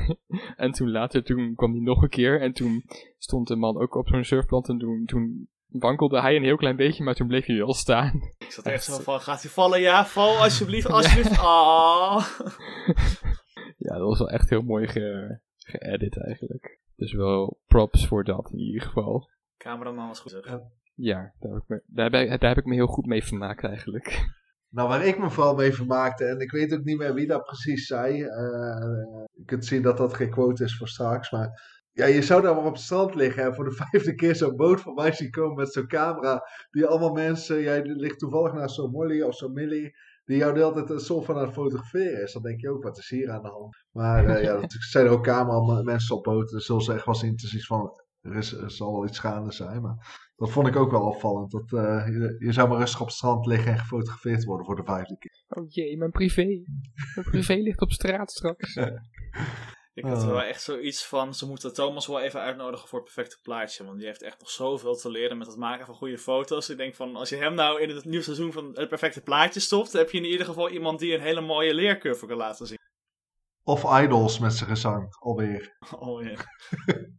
[0.56, 2.40] en toen later, toen kwam hij nog een keer.
[2.40, 2.82] En toen
[3.18, 4.68] stond de man ook op zo'n surfplank.
[4.68, 8.32] En toen, toen wankelde hij een heel klein beetje, maar toen bleef hij wel staan.
[8.38, 9.80] Ik zat echt zo van, gaat hij vallen?
[9.80, 11.38] Ja, val alsjeblieft, alsjeblieft.
[11.38, 12.26] Ah.
[13.86, 16.78] ja, dat was wel echt heel mooi ge, geëdit eigenlijk.
[16.96, 19.28] Dus wel props voor dat in ieder geval.
[19.56, 20.30] Cameraman was goed.
[20.30, 20.58] zeg.
[20.94, 23.24] Ja, daar heb, ik me, daar, heb ik, daar heb ik me heel goed mee
[23.24, 24.16] vermaakt eigenlijk.
[24.70, 27.44] Nou, waar ik me vooral mee vermaakte, en ik weet ook niet meer wie dat
[27.44, 28.22] precies zei.
[28.22, 28.28] eh,
[29.32, 32.54] je kunt zien dat dat geen quote is voor straks, maar ja, je zou daar
[32.54, 35.56] maar op het strand liggen en voor de vijfde keer zo'n boot voorbij zien komen
[35.56, 36.42] met zo'n camera.
[36.70, 40.60] Die allemaal mensen, jij ligt toevallig naast zo'n Molly of zo'n Millie, die jou de
[40.60, 42.32] hele tijd een soort van aan het fotograferen is.
[42.32, 43.84] Dan denk je ook, wat is hier aan de hand?
[43.92, 47.04] Maar eh, ja, natuurlijk zijn er ook camera mensen op boten, dus zullen ze echt
[47.04, 50.26] wel zien, van, er, is, er zal wel iets gaande zijn, maar...
[50.36, 51.50] Dat vond ik ook wel opvallend.
[51.50, 54.76] Dat, eh, je, je zou maar rustig op het strand liggen en gefotografeerd worden voor
[54.76, 55.44] de vijfde keer.
[55.48, 56.44] Oh jee, mijn privé.
[57.14, 58.74] Mijn privé ligt op straat straks.
[59.98, 63.40] Ik had wel echt zoiets van, ze moeten Thomas wel even uitnodigen voor het perfecte
[63.42, 63.84] plaatje.
[63.84, 66.70] Want die heeft echt nog zoveel te leren met het maken van goede foto's.
[66.70, 69.60] Ik denk van, als je hem nou in het nieuwe seizoen van het perfecte plaatje
[69.60, 72.78] stopt, heb je in ieder geval iemand die een hele mooie leercurve kan laten zien.
[73.62, 75.76] Of Idols met zijn gezang, alweer.
[76.20, 76.36] Ja.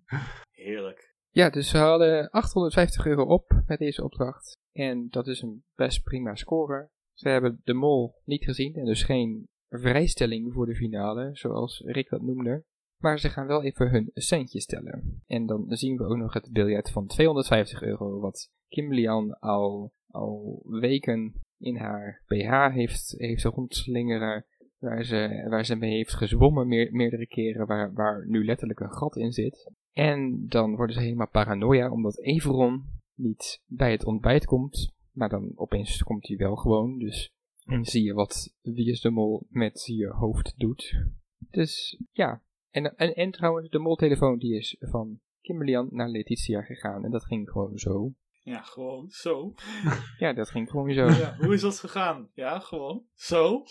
[0.51, 1.15] Heerlijk.
[1.29, 4.57] Ja, dus we hadden 850 euro op met deze opdracht.
[4.71, 6.89] En dat is een best prima score.
[7.13, 12.09] Ze hebben de mol niet gezien en dus geen vrijstelling voor de finale, zoals Rick
[12.09, 12.63] dat noemde.
[12.99, 15.23] Maar ze gaan wel even hun centjes tellen.
[15.27, 19.93] En dan zien we ook nog het biljet van 250 euro, wat Kim Lian al,
[20.07, 24.45] al weken in haar BH heeft, heeft rondslingeren.
[24.77, 28.91] Waar ze, waar ze mee heeft gezwommen meer, meerdere keren, waar, waar nu letterlijk een
[28.91, 29.71] gat in zit.
[29.93, 32.83] En dan worden ze helemaal paranoia omdat Everon
[33.15, 34.93] niet bij het ontbijt komt.
[35.11, 36.99] Maar dan opeens komt hij wel gewoon.
[36.99, 37.31] Dus
[37.65, 41.03] dan zie je wat Wie is de Mol met je hoofd doet.
[41.49, 42.41] Dus ja.
[42.71, 47.03] En, en, en trouwens, de moltelefoon die is van Kimberly naar Letitia gegaan.
[47.03, 48.13] En dat ging gewoon zo.
[48.43, 49.53] Ja, gewoon zo.
[50.17, 51.07] Ja, dat ging gewoon zo.
[51.07, 52.29] Ja, hoe is dat gegaan?
[52.33, 53.63] Ja, gewoon zo.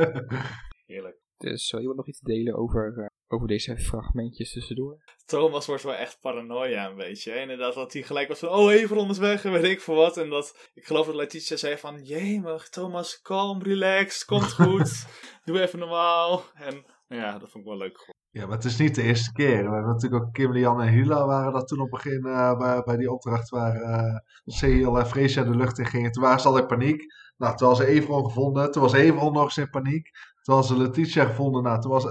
[0.86, 1.24] Heerlijk.
[1.36, 4.98] Dus wil je nog iets delen over, eh, over deze fragmentjes tussendoor?
[5.24, 7.34] Thomas wordt wel echt paranoia een beetje.
[7.34, 10.16] Inderdaad, dat hij gelijk was van, oh, Everon is weg en weet ik voor wat.
[10.16, 15.06] En dat, ik geloof dat Letitia zei van, jemig, Thomas, kalm, relaxed, komt goed.
[15.44, 16.42] Doe even normaal.
[16.54, 18.14] En ja, dat vond ik wel leuk.
[18.36, 19.56] Ja, maar het is niet de eerste keer.
[19.56, 22.58] We hebben natuurlijk ook Kim, Lian en Hila waren dat toen op het begin uh,
[22.58, 26.12] bij, bij die opdracht waar uh, Sehil en Freesia de lucht in gingen.
[26.12, 27.04] Toen waren ze al in paniek.
[27.36, 28.72] Nou, toen was Everon gevonden.
[28.72, 30.10] Toen was Everon nog eens in paniek.
[30.42, 31.62] Toen was ze Letitia gevonden.
[31.62, 32.04] Nou, toen was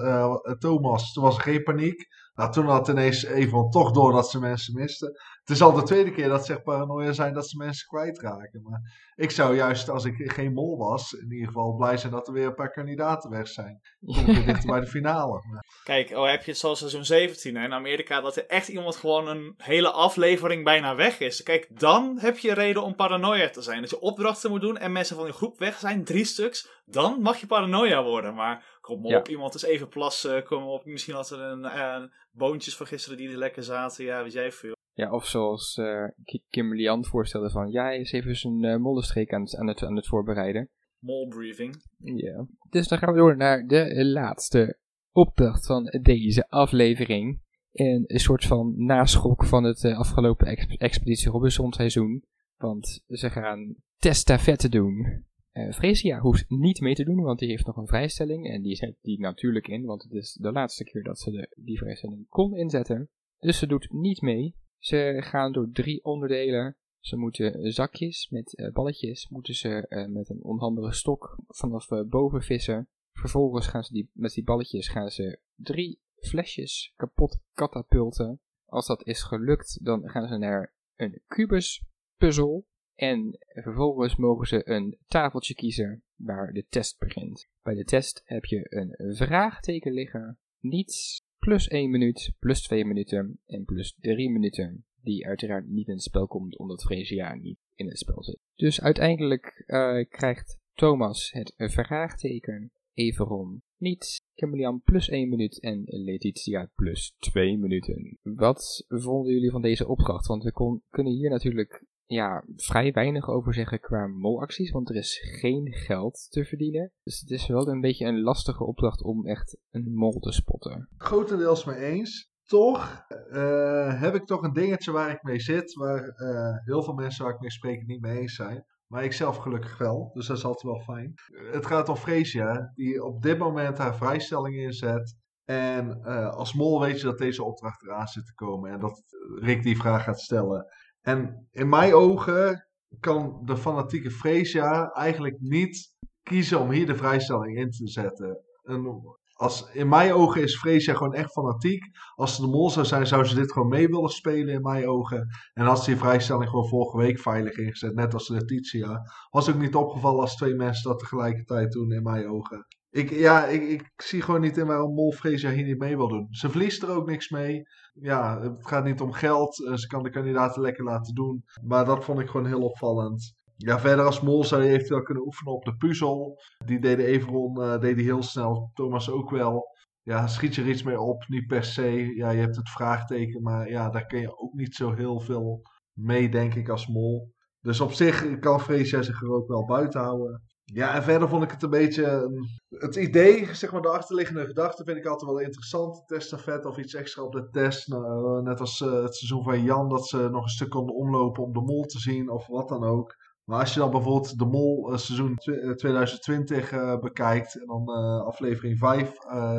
[0.59, 1.13] Thomas.
[1.13, 2.07] Toen was er geen paniek.
[2.35, 5.07] Nou, toen had ineens Evon toch door dat ze mensen misten.
[5.39, 8.61] Het is al de tweede keer dat ze echt paranoia zijn dat ze mensen kwijtraken.
[8.63, 12.27] Maar ik zou juist, als ik geen mol was, in ieder geval blij zijn dat
[12.27, 13.81] er weer een paar kandidaten weg zijn.
[13.99, 15.41] Dan kom ik dichter bij de finale.
[15.83, 18.95] Kijk, oh, heb je het zoals seizoen 17 hè, in Amerika, dat er echt iemand
[18.95, 21.43] gewoon een hele aflevering bijna weg is.
[21.43, 23.81] Kijk, dan heb je reden om paranoia te zijn.
[23.81, 27.21] Dat je opdrachten moet doen en mensen van je groep weg zijn, drie stuks, dan
[27.21, 28.33] mag je paranoia worden.
[28.33, 32.77] Maar kom op, iemand is even plassen, kom op, misschien had er een, een boontjes
[32.77, 34.75] van gisteren die er lekker zaten, ja, wie jij veel.
[34.93, 36.07] Ja, of zoals uh,
[36.49, 39.83] Kimberly Ann voorstelde van, ja, hij is even zijn uh, mollenstreek aan het, aan, het,
[39.83, 40.69] aan het voorbereiden.
[40.99, 41.83] Molbriefing.
[41.97, 42.47] Ja.
[42.69, 44.77] Dus dan gaan we door naar de laatste
[45.11, 47.41] opdracht van deze aflevering.
[47.71, 52.23] En een soort van naschok van het uh, afgelopen exp Expeditie Robinson seizoen.
[52.57, 55.25] Want ze gaan testafette doen.
[55.71, 58.49] Fresia hoeft niet mee te doen, want die heeft nog een vrijstelling.
[58.49, 61.55] En die zet die natuurlijk in, want het is de laatste keer dat ze de,
[61.55, 63.09] die vrijstelling kon inzetten.
[63.39, 64.55] Dus ze doet niet mee.
[64.77, 66.77] Ze gaan door drie onderdelen.
[66.99, 72.41] Ze moeten zakjes met uh, balletjes, moeten ze uh, met een onhandige stok vanaf boven
[72.41, 72.89] vissen.
[73.11, 78.39] Vervolgens gaan ze die, met die balletjes gaan ze drie flesjes kapot katapulten.
[78.65, 81.85] Als dat is gelukt, dan gaan ze naar een kubus
[82.17, 82.67] puzzel.
[82.95, 87.47] En vervolgens mogen ze een tafeltje kiezen waar de test begint.
[87.63, 93.39] Bij de test heb je een vraagteken liggen, niets, plus 1 minuut, plus 2 minuten
[93.45, 94.85] en plus 3 minuten.
[95.01, 98.39] Die uiteraard niet in het spel komt omdat Freesia niet in het spel zit.
[98.55, 106.69] Dus uiteindelijk uh, krijgt Thomas het vraagteken, Everon niets, Kimberlian plus 1 minuut en Letitia
[106.75, 108.17] plus 2 minuten.
[108.21, 110.27] Wat vonden jullie van deze opdracht?
[110.27, 115.19] Want we kunnen hier natuurlijk ja, vrij weinig over zeggen qua molacties, want er is
[115.39, 116.91] geen geld te verdienen.
[117.03, 120.89] Dus het is wel een beetje een lastige opdracht om echt een mol te spotten.
[120.97, 122.33] Grotendeels mee eens.
[122.45, 126.93] Toch uh, heb ik toch een dingetje waar ik mee zit, waar uh, heel veel
[126.93, 128.65] mensen waar ik mee spreek niet mee eens zijn.
[128.87, 131.13] Maar ik zelf gelukkig wel, dus dat is altijd wel fijn.
[131.51, 135.15] Het gaat om Freesia, die op dit moment haar vrijstelling inzet.
[135.43, 139.03] En uh, als mol weet je dat deze opdracht eraan zit te komen en dat
[139.39, 140.65] Rick die vraag gaat stellen.
[141.05, 142.67] En in mijn ogen
[142.99, 148.39] kan de fanatieke Freesia eigenlijk niet kiezen om hier de vrijstelling in te zetten.
[148.63, 149.01] En
[149.33, 151.83] als, in mijn ogen is Freesia gewoon echt fanatiek.
[152.15, 154.87] Als ze de mol zou zijn, zou ze dit gewoon mee willen spelen in mijn
[154.87, 155.27] ogen.
[155.53, 159.01] En had ze die vrijstelling gewoon vorige week veilig ingezet, net als Letitia.
[159.29, 162.65] Was ook niet opgevallen als twee mensen dat tegelijkertijd doen in mijn ogen.
[162.95, 166.07] Ik, ja, ik, ik zie gewoon niet in waarom Mol Freesia hier niet mee wil
[166.07, 166.27] doen.
[166.29, 167.61] Ze verliest er ook niks mee.
[167.93, 169.55] Ja, het gaat niet om geld.
[169.55, 171.43] Ze kan de kandidaten lekker laten doen.
[171.63, 173.33] Maar dat vond ik gewoon heel opvallend.
[173.55, 176.39] Ja, verder als Mol zou je eventueel kunnen oefenen op de puzzel.
[176.65, 178.71] Die deden Everon uh, heel snel.
[178.73, 179.67] Thomas ook wel.
[180.01, 181.23] Ja, schiet je er iets mee op?
[181.27, 182.15] Niet per se.
[182.15, 183.41] Ja, je hebt het vraagteken.
[183.41, 185.61] Maar ja, daar kun je ook niet zo heel veel
[185.93, 187.33] mee, denk ik, als Mol.
[187.61, 190.43] Dus op zich kan Freesia zich er ook wel buiten houden.
[190.73, 192.29] Ja, en verder vond ik het een beetje.
[192.69, 196.07] Het idee, zeg maar, de achterliggende gedachte vind ik altijd wel interessant.
[196.07, 197.87] Testafet of iets extra op de test.
[197.87, 201.43] Nou, net als uh, het seizoen van Jan, dat ze nog een stuk konden omlopen
[201.43, 203.15] om de mol te zien of wat dan ook.
[203.43, 205.35] Maar als je dan bijvoorbeeld de mol uh, seizoen
[205.75, 207.87] 2020 uh, bekijkt, en dan
[208.25, 209.11] aflevering 5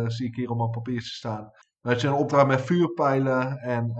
[0.06, 1.50] zie ik hier op mijn papiertje staan.
[1.80, 3.92] Had je een opdracht met vuurpijlen en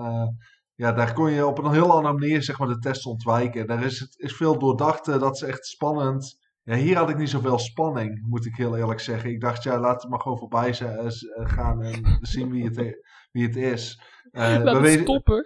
[0.75, 3.67] ja, daar kon je op een heel andere manier zeg maar, de test ontwijken.
[3.67, 6.46] Daar is, het, is veel doordacht, dat is echt spannend.
[6.67, 9.31] Ja, hier had ik niet zoveel spanning, moet ik heel eerlijk zeggen.
[9.31, 11.07] Ik dacht, ja, laat het maar gewoon voorbij eh,
[11.49, 12.77] gaan en zien wie het,
[13.33, 14.01] wie het is.
[14.33, 15.43] Uh, laat het stoppen.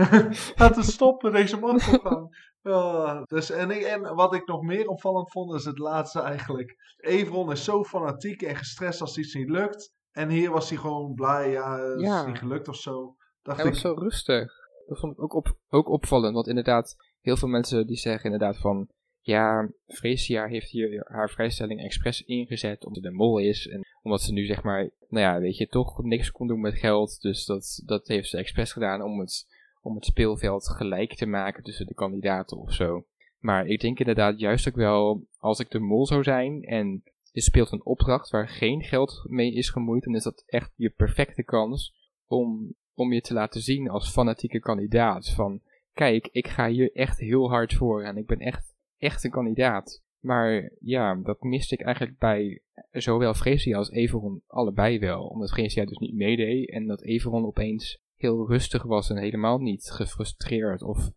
[0.56, 2.28] laat het stoppen, deze man gaan.
[2.62, 6.76] Ja, dus, en, ik- en wat ik nog meer opvallend vond, is het laatste eigenlijk.
[6.96, 9.92] Evron is zo fanatiek en gestrest als iets niet lukt.
[10.12, 12.20] En hier was hij gewoon blij, ja, het Ja.
[12.20, 13.14] is niet gelukt of zo.
[13.42, 14.52] Dacht Hij ik, was zo rustig.
[14.86, 18.58] Dat vond ik ook, op, ook opvallend, want inderdaad, heel veel mensen die zeggen inderdaad
[18.58, 18.88] van,
[19.24, 24.22] ja, Freesia heeft hier haar vrijstelling expres ingezet omdat ze de mol is en omdat
[24.22, 27.44] ze nu zeg maar, nou ja, weet je, toch niks kon doen met geld, dus
[27.44, 29.46] dat, dat heeft ze expres gedaan om het,
[29.82, 33.06] om het speelveld gelijk te maken tussen de kandidaten of zo.
[33.38, 37.40] Maar ik denk inderdaad juist ook wel, als ik de mol zou zijn en je
[37.40, 41.42] speelt een opdracht waar geen geld mee is gemoeid, dan is dat echt je perfecte
[41.42, 41.94] kans
[42.26, 45.30] om, om je te laten zien als fanatieke kandidaat.
[45.30, 45.60] Van,
[45.92, 48.71] kijk, ik ga hier echt heel hard voor en ik ben echt,
[49.02, 50.02] echt een kandidaat.
[50.18, 55.26] Maar ja, dat miste ik eigenlijk bij zowel Freesia als Everon allebei wel.
[55.26, 59.90] Omdat Freesia dus niet meedeed en dat Everon opeens heel rustig was en helemaal niet
[59.90, 61.10] gefrustreerd of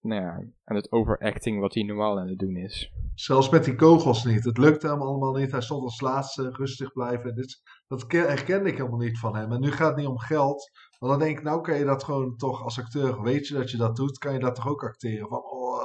[0.00, 2.92] nou ja, aan het overacting wat hij normaal aan het doen is.
[3.14, 4.44] Zelfs met die kogels niet.
[4.44, 5.50] Het lukte hem allemaal niet.
[5.50, 7.34] Hij stond als laatste rustig blijven.
[7.34, 9.52] Dit, dat ke- herkende ik helemaal niet van hem.
[9.52, 10.70] En nu gaat het niet om geld.
[10.98, 13.70] Want dan denk ik, nou kan je dat gewoon toch als acteur, weet je dat
[13.70, 15.28] je dat doet, kan je dat toch ook acteren.
[15.28, 15.84] Van, oh,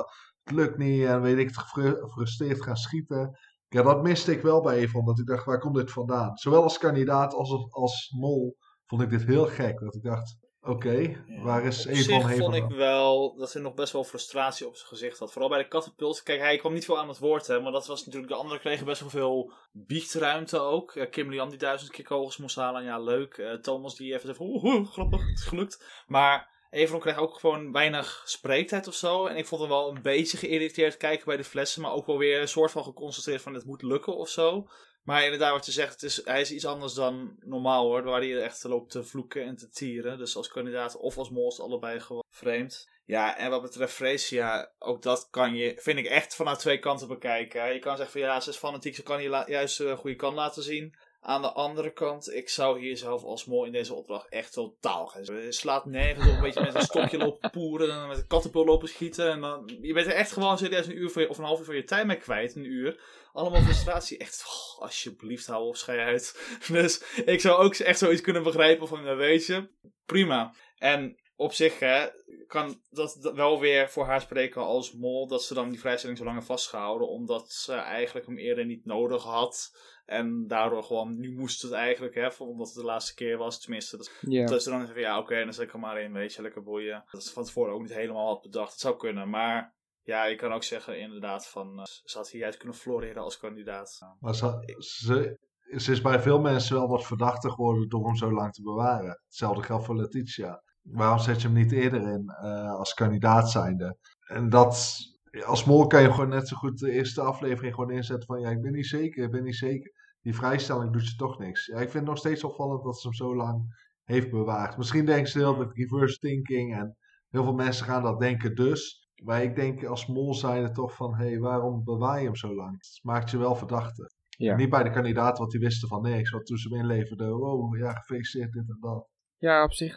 [0.52, 3.40] het lukt niet en weet ik gefrustreerd gaan schieten.
[3.68, 5.06] Ja, dat miste ik wel bij Evon.
[5.06, 6.38] Dat ik dacht, waar komt dit vandaan?
[6.38, 9.80] Zowel als kandidaat als als mol vond ik dit heel gek.
[9.80, 13.74] Dat ik dacht, oké, Ja, waar is zich heen vond ik wel dat hij nog
[13.74, 15.32] best wel frustratie op zijn gezicht had.
[15.32, 16.24] Vooral bij de katapult.
[16.24, 18.32] Kijk, hij kwam niet veel aan het woord, hè, maar dat was natuurlijk...
[18.32, 20.92] De anderen kregen best wel veel biechtruimte ook.
[20.94, 22.84] Ja, Kim Lian die duizend keer kogels moest halen.
[22.84, 23.38] Ja, leuk.
[23.38, 24.48] Eh, Thomas die even zei van...
[24.48, 26.04] Oeh, grappig, het is gelukt.
[26.08, 29.26] Maar Evron kreeg ook gewoon weinig spreektijd of zo.
[29.26, 31.82] En ik vond hem wel een beetje geïrriteerd kijken bij de flessen.
[31.82, 34.68] Maar ook wel weer een soort van geconcentreerd van het moet lukken of zo.
[35.04, 38.04] Maar inderdaad, wat je zegt, is, hij is iets anders dan normaal hoor.
[38.04, 40.18] Waar hij echt loopt te vloeken en te tieren.
[40.18, 42.90] Dus als kandidaat of als mol allebei gewoon vreemd.
[43.06, 47.08] Ja, en wat betreft Freesia, ook dat kan je, vind ik echt vanuit twee kanten
[47.08, 47.74] bekijken.
[47.74, 50.36] Je kan zeggen van ja, ze is fanatiek, ze kan je juist een goede kant
[50.36, 50.96] laten zien.
[51.24, 55.08] Aan de andere kant, ik zou hier zelf als mol in deze opdracht echt totaal
[55.08, 55.24] gaan.
[55.24, 58.66] Je slaat nergens op, een beetje met een stokje lopen poeren en met een kattenpul
[58.66, 59.32] lopen schieten.
[59.32, 61.66] En dan, je bent er echt gewoon serieus een uur je, of een half uur
[61.66, 63.02] van je tijd mee kwijt, een uur.
[63.34, 66.40] Allemaal frustratie, echt, oh, alsjeblieft hou op, schei uit.
[66.68, 69.70] Dus ik zou ook echt zoiets kunnen begrijpen van, nou, weet je,
[70.06, 70.54] prima.
[70.78, 72.08] En op zich hè,
[72.48, 76.24] kan dat wel weer voor haar spreken als mol, dat ze dan die vrijstelling zo
[76.24, 79.78] lang heeft vastgehouden, omdat ze eigenlijk hem eerder niet nodig had.
[80.06, 83.98] En daardoor gewoon, nu moest het eigenlijk, hè, omdat het de laatste keer was, tenminste.
[83.98, 84.46] Dat, Ja.
[84.46, 86.64] dat ze dan zeggen, ja oké, dan zet ik er maar in, weet je, lekker
[86.64, 87.04] boeien.
[87.12, 89.30] Dat ze van tevoren ook niet helemaal had bedacht, het zou kunnen.
[89.30, 93.38] Maar ja, je kan ook zeggen inderdaad van, eh, ze had hieruit kunnen floreren als
[93.38, 94.00] kandidaat.
[94.20, 95.38] Maar ze, ze,
[95.78, 99.22] ze is bij veel mensen wel wat verdachter geworden door hem zo lang te bewaren.
[99.26, 100.62] Hetzelfde geldt voor Letitia.
[100.82, 103.98] Waarom zet je hem niet eerder in eh, als kandidaat zijnde?
[104.28, 104.98] En dat,
[105.46, 108.50] als mol kan je gewoon net zo goed de eerste aflevering gewoon inzetten van ja,
[108.50, 109.92] ik ben niet zeker, ik ben niet zeker.
[110.22, 111.66] Die vrijstelling doet je toch niks.
[111.66, 114.78] Ja, ik vind het nog steeds opvallend dat ze hem zo lang heeft bewaard.
[114.78, 116.98] Misschien denken ze heel met reverse thinking en
[117.30, 119.10] heel veel mensen gaan dat denken dus.
[119.24, 122.56] Maar ik denk als mol zijnde toch van, hé, hey, waarom bewaar je hem zo
[122.56, 122.76] lang?
[122.78, 124.12] Het maakt je wel verdachte.
[124.30, 124.56] Ja.
[124.56, 126.30] Niet bij de kandidaten, want die wisten van niks.
[126.30, 129.08] Want toen ze hem inleverden, wow, ja, gefeliciteerd, dit en dat.
[129.42, 129.96] Ja, op zich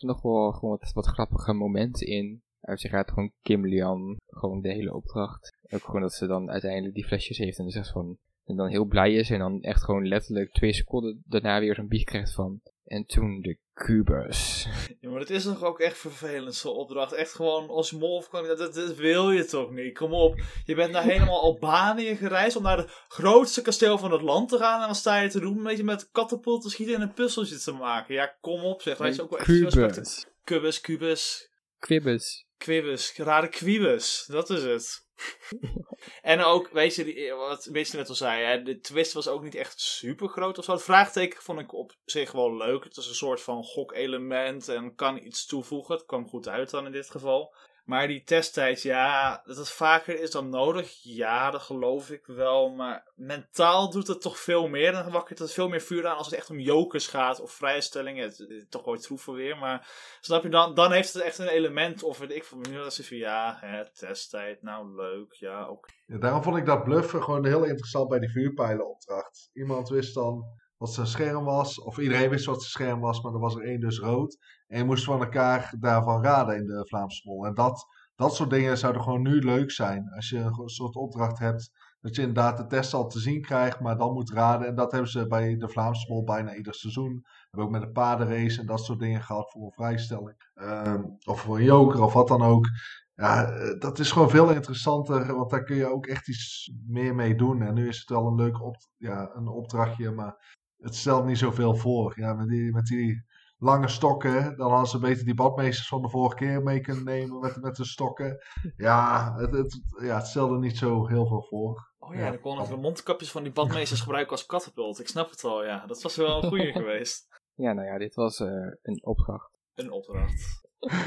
[0.00, 2.42] er nog wel gewoon wat, grappige momenten in.
[2.60, 5.56] Uiteraard gewoon Kim Lian, gewoon de hele opdracht.
[5.70, 8.18] Ook gewoon dat ze dan uiteindelijk die flesjes heeft en dan zegt van...
[8.44, 11.88] En dan heel blij is en dan echt gewoon letterlijk twee seconden daarna weer zo'n
[11.88, 12.60] biecht krijgt van...
[12.86, 14.66] En toen de kubus.
[15.00, 17.12] Ja, maar het is toch ook echt vervelend, zo'n opdracht.
[17.12, 19.98] Echt gewoon als mol of kandidaat, dat, dat wil je toch niet?
[19.98, 20.40] Kom op.
[20.64, 24.58] Je bent naar helemaal Albanië gereisd om naar het grootste kasteel van het land te
[24.58, 24.80] gaan.
[24.80, 27.58] En dan sta je te doen, een beetje met katapult te schieten en een puzzeltje
[27.58, 28.14] te maken.
[28.14, 28.96] Ja, kom op zeg.
[28.96, 30.26] Zijn ook wel echt Kubus.
[30.44, 32.46] Kubus, kubus, Quibus.
[32.56, 34.24] Quibus, rare quibus.
[34.26, 35.05] Dat is het.
[36.22, 39.54] en ook, weet je, wat Mitch net al zei, hè, de twist was ook niet
[39.54, 40.72] echt super groot of zo.
[40.72, 42.84] Het vraagteken vond ik op zich wel leuk.
[42.84, 45.94] Het is een soort van gokelement en kan iets toevoegen.
[45.94, 47.54] Het kwam goed uit dan in dit geval.
[47.86, 52.70] Maar die testtijd, ja, dat het vaker is dan nodig, ja, dat geloof ik wel.
[52.70, 54.92] Maar mentaal doet het toch veel meer.
[54.92, 58.24] Dan wakkert het veel meer vuur aan als het echt om jokers gaat of vrijstellingen.
[58.24, 59.88] Het, is toch ooit troeven weer, maar
[60.20, 62.02] snap je, dan, dan heeft het echt een element.
[62.02, 65.78] Of weet ik van, nu dat ze van, ja, testtijd, nou leuk, ja.
[66.06, 69.50] Ja, daarom vond ik dat bluffen gewoon heel interessant bij die vuurpijlenopdracht.
[69.52, 70.44] Iemand wist dan
[70.76, 73.64] wat zijn scherm was, of iedereen wist wat zijn scherm was, maar er was er
[73.64, 74.38] één dus rood.
[74.66, 77.46] En je moest van elkaar daarvan raden in de Vlaamse Mol.
[77.46, 80.10] En dat, dat soort dingen zouden gewoon nu leuk zijn.
[80.14, 81.70] Als je een soort opdracht hebt,
[82.00, 84.66] dat je inderdaad de test al te zien krijgt, maar dan moet raden.
[84.66, 87.24] En dat hebben ze bij de Vlaamse Mol bijna ieder seizoen.
[87.50, 90.50] Hebben ook met de paardenrace en dat soort dingen gehad voor een vrijstelling.
[90.54, 92.66] Ehm, of voor een joker of wat dan ook.
[93.14, 97.14] ja, eh, dat is gewoon veel interessanter, want daar kun je ook echt iets meer
[97.14, 97.62] mee doen.
[97.62, 101.38] En nu is het wel een leuk op, ja, een opdrachtje, maar het stelt niet
[101.38, 102.12] zoveel voor.
[102.16, 103.24] Ja, met die, met die
[103.58, 107.38] lange stokken, dan hadden ze beter die badmeesters van de vorige keer mee kunnen nemen
[107.38, 108.38] met, met de stokken.
[108.76, 111.94] Ja het, het, ja, het stelde niet zo heel veel voor.
[111.98, 115.00] Oh ja, dan konden we mondkapjes van die badmeesters gebruiken als katapult.
[115.00, 115.86] Ik snap het al, ja.
[115.86, 117.40] Dat was wel een goeie geweest.
[117.54, 118.48] Ja, nou ja, dit was eh,
[118.82, 119.58] een opdracht.
[119.74, 120.64] Een opdracht.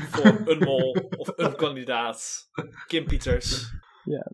[0.10, 2.50] Voor een mol of een kandidaat.
[2.88, 3.74] Kim Pieters.
[4.04, 4.32] Ja,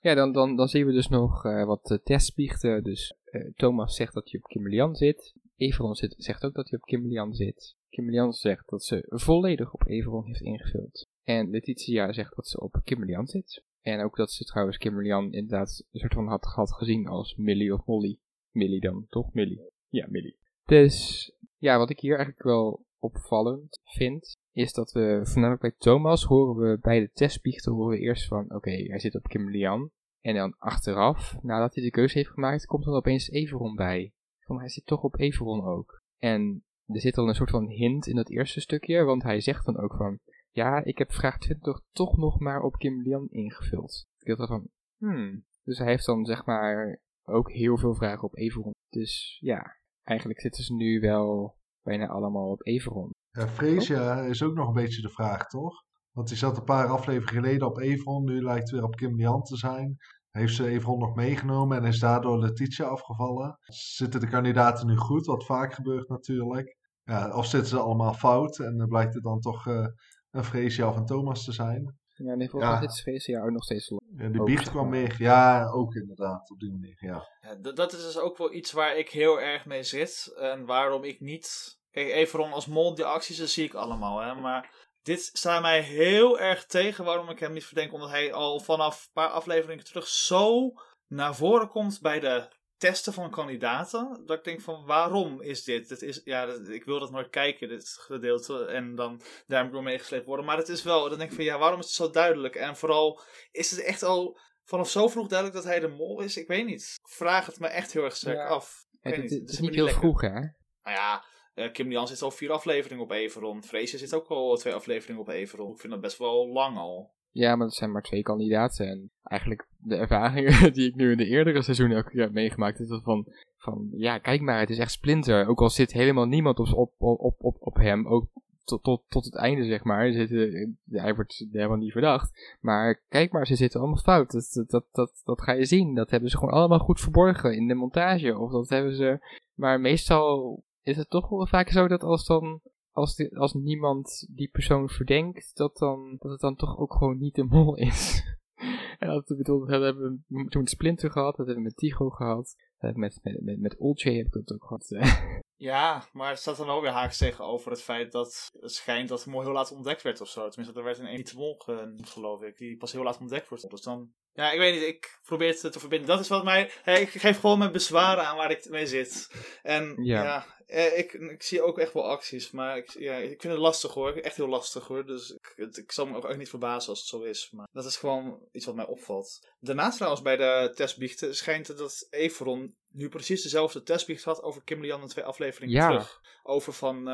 [0.00, 2.82] ja dan, dan, dan zien we dus nog uh, wat uh, testbiechten.
[2.82, 3.14] Dus
[3.56, 5.34] Thomas zegt dat hij op Kimberlian zit.
[5.56, 7.76] Everon zit, zegt ook dat hij op Kimberlian zit.
[7.88, 11.08] Kimberlian zegt dat ze volledig op Everon heeft ingevuld.
[11.24, 13.62] En Letitia zegt dat ze op Kimberlian zit.
[13.80, 17.74] En ook dat ze trouwens Kimberlian inderdaad een soort van had, had gezien als Millie
[17.74, 18.18] of Molly.
[18.50, 19.32] Millie dan, toch?
[19.32, 19.60] Millie.
[19.88, 20.36] Ja, Millie.
[20.64, 26.24] Dus ja, wat ik hier eigenlijk wel opvallend vind, is dat we voornamelijk bij Thomas
[26.24, 29.90] horen we bij de testbiechten horen we eerst van, oké, hij zit op Kimberlian.
[30.20, 34.12] En dan achteraf, nadat hij de keuze heeft gemaakt, komt er opeens Everon bij.
[34.40, 36.02] Van hij zit toch op Everon ook.
[36.18, 39.64] En er zit al een soort van hint in dat eerste stukje, want hij zegt
[39.64, 40.18] dan ook van,
[40.50, 44.06] ja, ik heb vraag 20 toch nog maar op Kimberlian ingevuld.
[44.18, 45.44] Ik dacht van, hmm.
[45.64, 48.74] Dus hij heeft dan zeg maar ook heel veel vragen op Everon.
[48.88, 53.10] Dus ja, eigenlijk zitten ze nu wel bijna allemaal op Everon.
[53.36, 55.84] Ja, Freesia is ook nog een beetje de vraag, toch?
[56.12, 59.16] Want die zat een paar afleveringen geleden op Everon, nu lijkt het weer op Kim
[59.16, 59.96] Lian te zijn.
[60.30, 63.58] Heeft ze Everon nog meegenomen en is daardoor Letitia afgevallen?
[63.66, 66.76] Zitten de kandidaten nu goed, wat vaak gebeurt natuurlijk?
[67.02, 69.86] Ja, of zitten ze allemaal fout en blijkt het dan toch uh,
[70.30, 71.98] een Freesia of een Thomas te zijn?
[72.14, 75.14] Ja, nee, volgens mij zit Freesia ook nog steeds Ja, de biecht kwam meer.
[75.18, 77.28] Ja, ook inderdaad, op die manier, ja.
[77.40, 77.72] ja.
[77.72, 80.34] Dat is dus ook wel iets waar ik heel erg mee zit.
[80.40, 81.78] En waarom ik niet...
[81.96, 84.34] Kijk, Everon als mol, die acties, dat zie ik allemaal, hè.
[84.34, 84.70] Maar
[85.02, 87.92] dit staat mij heel erg tegen waarom ik hem niet verdenk.
[87.92, 90.72] Omdat hij al vanaf een paar afleveringen terug zo
[91.06, 94.22] naar voren komt bij de testen van kandidaten.
[94.26, 95.88] Dat ik denk van waarom is dit?
[95.88, 98.64] Het is, ja, ik wil dat nooit kijken, dit gedeelte.
[98.64, 100.44] En dan daarmee door meegesleept worden.
[100.44, 102.54] Maar het is wel, dan denk ik van ja, waarom is het zo duidelijk?
[102.54, 103.20] En vooral,
[103.50, 106.36] is het echt al vanaf zo vroeg duidelijk dat hij de mol is?
[106.36, 106.98] Ik weet niet.
[107.02, 108.84] Ik vraag het me echt heel erg sterk af.
[109.00, 110.40] Het, het, het, is niet heel vroeg hè?
[110.82, 111.24] Nou ja,
[111.56, 113.62] uh, Kim Lian zit al vier afleveringen op Everon.
[113.62, 115.72] Freesia zit ook al twee afleveringen op Everon.
[115.72, 117.14] Ik vind dat best wel lang al.
[117.30, 118.88] Ja, maar dat zijn maar twee kandidaten.
[118.88, 122.80] En eigenlijk de ervaringen die ik nu in de eerdere seizoenen elke keer heb meegemaakt,
[122.80, 123.26] is dat van,
[123.56, 125.46] van ja, kijk maar, het is echt Splinter.
[125.46, 128.28] Ook al zit helemaal niemand op, op, op, op, op hem, ook
[128.64, 130.12] tot, tot, tot het einde, zeg maar.
[130.12, 132.56] Zitten, hij wordt helemaal niet verdacht.
[132.60, 134.30] Maar kijk maar, ze zitten allemaal fout.
[134.30, 135.94] Dat, dat, dat, dat, ga je zien.
[135.94, 138.38] Dat hebben ze gewoon allemaal goed verborgen in de montage.
[138.38, 139.18] Of dat hebben ze...
[139.54, 142.60] Maar meestal is het toch wel vaak zo dat als dan
[142.92, 147.34] als, als niemand die persoon verdenkt, dat, dan, dat het dan toch ook gewoon niet
[147.34, 148.22] de mol is.
[148.98, 152.54] en dat, bedoel, dat hebben we toen Splinter gehad, dat hebben we met Tigo gehad,
[152.78, 154.86] met, met, met, met heb ik dat ook gehad.
[155.70, 159.22] ja, maar het staat dan wel weer haaks tegenover het feit dat het schijnt dat
[159.22, 160.48] de mol heel laat ontdekt werd of zo.
[160.48, 163.70] Tenminste, er werd een de mol genoemd, geloof ik, die pas heel laat ontdekt wordt.
[163.70, 164.82] Dus dan ja, ik weet niet.
[164.82, 166.08] Ik probeer het te verbinden.
[166.08, 166.70] Dat is wat mij.
[166.84, 169.30] ik geef gewoon mijn bezwaren aan waar ik mee zit.
[169.62, 172.50] En ja, eh, ik, ik, zie ook echt wel acties.
[172.50, 174.12] Maar ik, ja, ik vind het lastig hoor.
[174.12, 175.06] Echt heel lastig hoor.
[175.06, 177.50] Dus ik, ik zal me ook echt niet verbazen als het zo is.
[177.50, 179.48] Maar dat is gewoon iets wat mij opvalt.
[179.60, 184.64] Daarnaast trouwens bij de testbiechten schijnt het dat Everon nu precies dezelfde testbiecht had over
[184.64, 186.20] Kim Lian en twee afleveringen terug.
[186.42, 186.98] Over van.
[186.98, 187.04] Uh,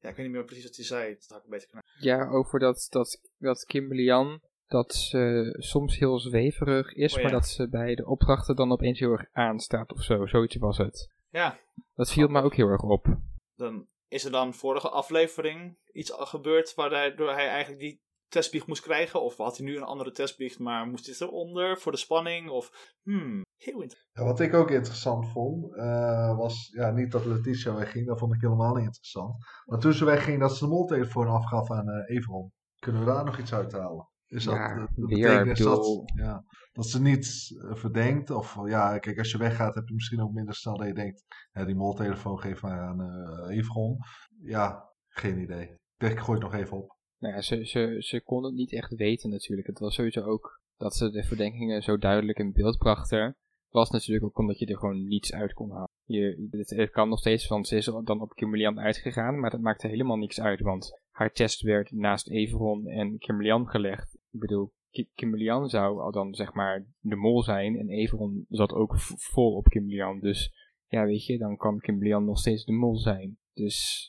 [0.00, 1.14] ja, ik weet niet meer precies wat hij zei.
[1.14, 1.86] Dat had ik beter kunnen.
[2.00, 7.32] Ja, over dat, dat, dat Kim Lian dat ze soms heel zweverig is, oh maar
[7.32, 10.26] dat ze bij de opdrachten dan opeens heel erg aanstaat of zo.
[10.26, 11.08] Zoiets was het.
[11.28, 11.58] Ja.
[11.94, 13.18] Dat viel me ook heel erg op.
[13.54, 19.22] Dan is er dan vorige aflevering iets gebeurd waardoor hij eigenlijk die testbiecht moest krijgen?
[19.22, 22.50] Of had hij nu een andere testbiecht, maar moest dit eronder voor de spanning?
[22.50, 24.10] Of, hmm, heel interessant.
[24.12, 28.34] Ja, wat ik ook interessant vond, uh, was ja, niet dat Letitia wegging, dat vond
[28.34, 29.34] ik helemaal niet interessant.
[29.64, 32.52] Maar toen ze wegging, dat ze de moltelefoon afgaf aan uh, Everon.
[32.78, 34.08] Kunnen we daar nog iets uithalen?
[34.28, 38.30] Is dat, ja, dat, weer, dat, ja, dat ze niet uh, verdenkt.
[38.30, 41.24] Of ja, kijk, als je weggaat heb je misschien ook minder snel dat je denkt,
[41.52, 43.98] ja, die moltelefoon geef maar aan uh, Evron.
[44.42, 45.62] Ja, geen idee.
[45.62, 46.96] Ik denk, ik gooi het nog even op.
[47.18, 49.68] Nou ja, ze, ze, ze kon het niet echt weten natuurlijk.
[49.68, 53.36] Het was sowieso ook dat ze de verdenkingen zo duidelijk in beeld brachten.
[53.68, 55.90] Was natuurlijk ook omdat je er gewoon niets uit kon halen.
[56.04, 59.88] Je, het, kan nog steeds, want ze is dan op Kimberlian uitgegaan, maar dat maakte
[59.88, 64.17] helemaal niks uit, want haar test werd naast Everon en Kimberlian gelegd.
[64.30, 64.72] Ik bedoel,
[65.14, 69.64] Kimberlian zou al dan zeg maar de mol zijn en Everon zat ook vol op
[69.64, 70.20] Kimberlian.
[70.20, 70.52] Dus
[70.86, 73.38] ja, weet je, dan kan Kimberlian nog steeds de mol zijn.
[73.52, 74.08] Dus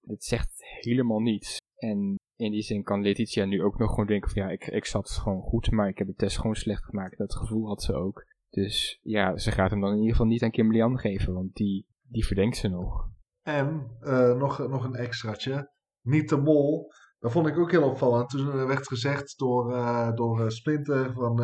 [0.00, 1.56] het zegt helemaal niets.
[1.76, 4.84] En in die zin kan Letitia nu ook nog gewoon denken van ja, ik, ik
[4.84, 7.18] zat gewoon goed, maar ik heb de test gewoon slecht gemaakt.
[7.18, 8.26] Dat gevoel had ze ook.
[8.50, 11.54] Dus ja, ze gaat hem dan in ieder geval niet aan Kimberly Ann geven, want
[11.54, 13.08] die, die verdenkt ze nog.
[13.42, 15.70] En eh, nog, nog een extraatje.
[16.02, 16.92] Niet de mol.
[17.24, 18.28] Dat vond ik ook heel opvallend.
[18.28, 21.36] Toen werd gezegd door, uh, door uh, Splinter van,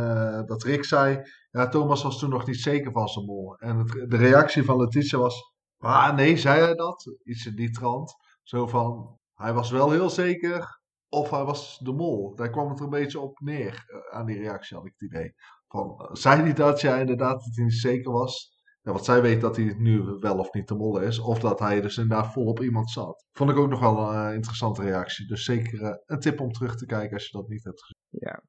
[0.47, 1.23] dat Rick zei...
[1.51, 3.57] Ja, Thomas was toen nog niet zeker van zijn mol.
[3.57, 5.55] En de reactie van Letitia was...
[5.79, 7.17] Ah, nee, zei hij dat?
[7.23, 8.15] Iets in die trant.
[8.43, 12.35] Zo van, hij was wel heel zeker of hij was de mol.
[12.35, 13.85] Daar kwam het er een beetje op neer.
[14.11, 15.35] aan die reactie had ik het idee.
[15.69, 16.81] Van, zei hij dat?
[16.81, 18.60] Ja, inderdaad, niet zeker was.
[18.83, 21.19] Ja, want zij weet dat hij nu wel of niet de mol is.
[21.19, 23.27] Of dat hij dus inderdaad vol op iemand zat.
[23.33, 25.27] Vond ik ook nog wel een uh, interessante reactie.
[25.27, 28.29] Dus zeker uh, een tip om terug te kijken als je dat niet hebt gezien.
[28.29, 28.43] Ja.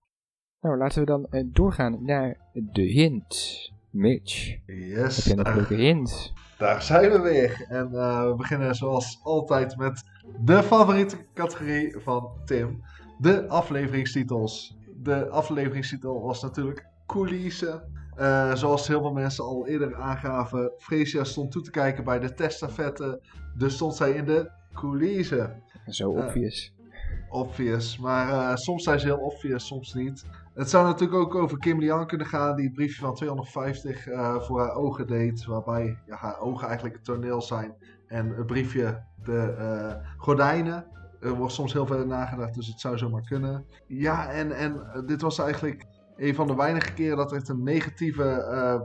[0.59, 3.69] Nou, laten we dan uh, doorgaan naar de hint.
[3.89, 4.57] Mitch.
[4.65, 5.25] Yes.
[5.25, 6.33] Heb een leuke hint?
[6.57, 7.65] Daar zijn we weer.
[7.69, 10.03] En we beginnen zoals altijd met
[10.39, 12.83] de favoriete categorie van Tim.
[13.19, 14.77] De afleveringstitels.
[14.95, 18.00] De afleveringstitel was natuurlijk coulissen.
[18.19, 22.33] Uh, zoals heel veel mensen al eerder aangaven, Freesia stond toe te kijken bij de
[22.33, 23.21] testafette.
[23.57, 25.63] Dus stond zij in de coulissen.
[25.87, 26.73] Zo obvious.
[26.77, 30.25] Uh, obvious, maar uh, soms zijn ze heel obvious, soms niet.
[30.53, 34.03] Het zou natuurlijk ook over Kim Lian kunnen gaan, die het briefje van 250
[34.45, 35.45] voor haar ogen deed.
[35.45, 37.73] Waarbij ja, haar ogen eigenlijk het toneel zijn
[38.07, 40.85] en het briefje de gordijnen.
[41.19, 43.65] Er wordt soms heel veel nagedacht, dus het zou zomaar kunnen.
[43.87, 45.85] Ja, en, en dit was eigenlijk
[46.21, 48.23] een van de weinige keren dat er een negatieve,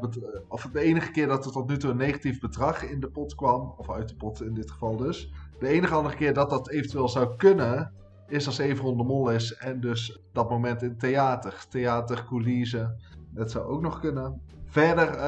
[0.02, 0.10] uh,
[0.48, 3.34] of de enige keer dat er tot nu toe een negatief bedrag in de pot
[3.34, 5.32] kwam, of uit de pot in dit geval dus.
[5.58, 7.92] De enige andere keer dat dat eventueel zou kunnen,
[8.26, 11.64] is als Everon de Mol is en dus dat moment in theater.
[11.68, 14.40] Theater, coulissen, dat zou ook nog kunnen.
[14.64, 15.18] Verder uh,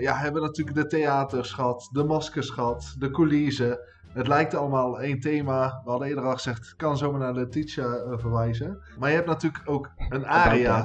[0.00, 3.78] ja, hebben we natuurlijk de theaters gehad, de maskers gehad, de coulissen.
[4.12, 5.80] Het lijkt allemaal één thema.
[5.84, 8.82] We hadden eerder al gezegd, het kan zomaar naar Letitia uh, verwijzen.
[8.98, 10.84] Maar je hebt natuurlijk ook een aria.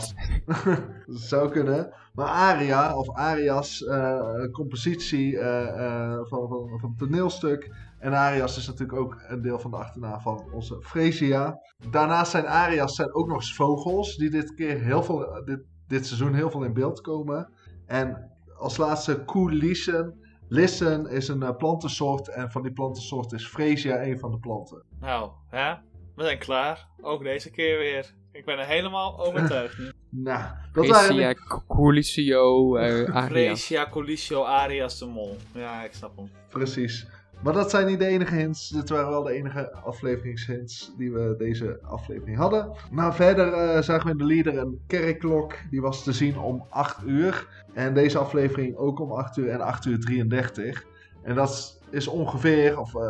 [1.06, 1.94] dat zou kunnen.
[2.14, 7.74] Maar aria, of arias, uh, compositie uh, van, van, van het toneelstuk.
[8.00, 11.60] En arias is natuurlijk ook een deel van de achternaam van onze Fresia.
[11.90, 16.06] Daarnaast zijn arias zijn ook nog eens vogels, die dit keer heel veel, dit, dit
[16.06, 17.50] seizoen heel veel in beeld komen.
[17.86, 20.24] En als laatste coulissen.
[20.48, 24.84] Listen is een uh, plantensoort en van die plantensoort is Freesia een van de planten.
[25.00, 25.84] Nou, ja,
[26.16, 26.88] we zijn klaar.
[27.02, 28.14] Ook deze keer weer.
[28.32, 29.78] Ik ben er helemaal overtuigd
[30.10, 31.64] nou, dat Freesia, waren...
[31.68, 32.84] Colisio, uh,
[33.16, 33.26] Arias.
[33.26, 35.38] Freesia, Colisio, Arias de Mol.
[35.54, 36.30] Ja, ik snap hem.
[36.50, 37.08] Precies.
[37.44, 38.70] Maar dat zijn niet de enige hints.
[38.70, 42.72] Dit waren wel de enige afleveringshints die we deze aflevering hadden.
[42.92, 45.54] Nou, verder uh, zagen we in de leader een kerkklok.
[45.70, 47.64] Die was te zien om 8 uur.
[47.74, 50.86] En deze aflevering ook om 8 uur en 8 uur 33.
[51.24, 53.02] En dat is ongeveer, of uh,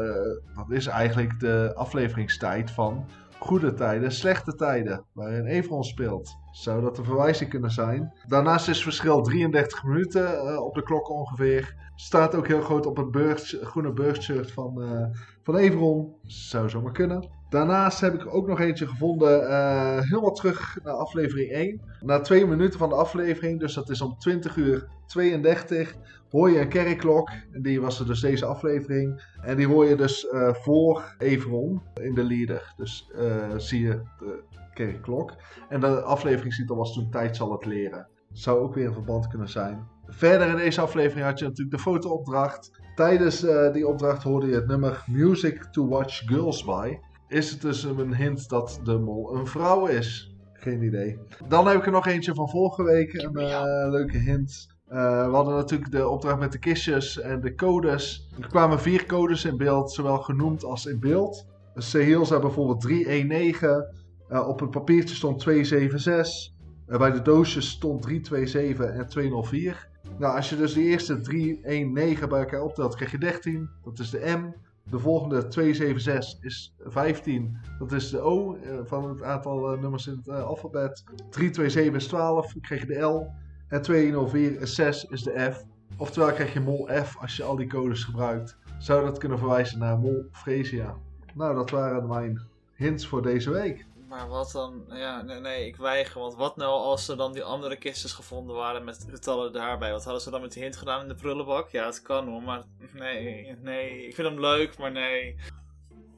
[0.56, 3.06] dat is eigenlijk de afleveringstijd van
[3.38, 6.38] goede tijden, slechte tijden, waarin Evron speelt.
[6.52, 8.14] Zou dat een verwijzing kunnen zijn?
[8.28, 11.76] Daarnaast is het verschil 33 minuten uh, op de klok ongeveer.
[11.96, 15.06] Staat ook heel groot op het groene burgshirt van, uh,
[15.44, 16.16] van Everon.
[16.24, 17.30] Zou zomaar kunnen.
[17.50, 21.82] Daarnaast heb ik ook nog eentje gevonden, uh, helemaal terug naar aflevering 1.
[22.02, 25.96] Na twee minuten van de aflevering, dus dat is om 20 uur 32,
[26.30, 27.30] hoor je een kerkklok.
[27.52, 29.24] En die was er dus deze aflevering.
[29.42, 32.74] En die hoor je dus uh, voor Everon in de leader.
[32.78, 33.12] Dus
[33.58, 34.44] zie je de
[34.74, 35.36] kerkklok.
[35.70, 38.08] En de afleveringstitel was toen Tijd zal het leren.
[38.32, 39.95] Zou ook weer een verband kunnen zijn.
[40.08, 42.72] Verder in deze aflevering had je natuurlijk de fotoopdracht.
[42.96, 46.98] Tijdens uh, die opdracht hoorde je het nummer Music to Watch Girls By.
[47.28, 50.36] Is het dus een hint dat de mol een vrouw is?
[50.54, 51.18] Geen idee.
[51.48, 53.14] Dan heb ik er nog eentje van vorige week.
[53.14, 54.74] Een uh, leuke hint.
[54.90, 58.30] Uh, we hadden natuurlijk de opdracht met de kistjes en de codes.
[58.42, 61.46] Er kwamen vier codes in beeld, zowel genoemd als in beeld.
[61.76, 63.86] Sehil zei bijvoorbeeld 319.
[64.30, 66.54] Uh, op het papiertje stond 276.
[66.88, 69.90] Uh, bij de doosjes stond 327 en 204.
[70.18, 73.70] Nou, als je dus de eerste 319 bij elkaar optelt, krijg je 13.
[73.84, 74.54] Dat is de M.
[74.90, 77.58] De volgende 276 is 15.
[77.80, 81.04] Dat is de O uh, van het aantal uh, nummers in het uh, alfabet.
[81.30, 82.54] 327 is 12.
[82.54, 83.32] Dan krijg je de L.
[83.68, 85.64] En 204 is 6 is de F.
[85.98, 88.58] Oftewel krijg je mol F als je al die codes gebruikt.
[88.78, 90.96] Zou dat kunnen verwijzen naar mol Fresia.
[91.34, 92.42] Nou, dat waren mijn
[92.74, 93.86] hints voor deze week.
[94.08, 94.84] Maar wat dan?
[94.90, 96.20] Ja, nee, nee, ik weiger.
[96.22, 99.92] Want wat nou als er dan die andere kistjes gevonden waren met getallen daarbij?
[99.92, 101.70] Wat hadden ze dan met die hint gedaan in de prullenbak?
[101.70, 104.08] Ja, het kan hoor, maar nee, nee.
[104.08, 105.36] Ik vind hem leuk, maar nee.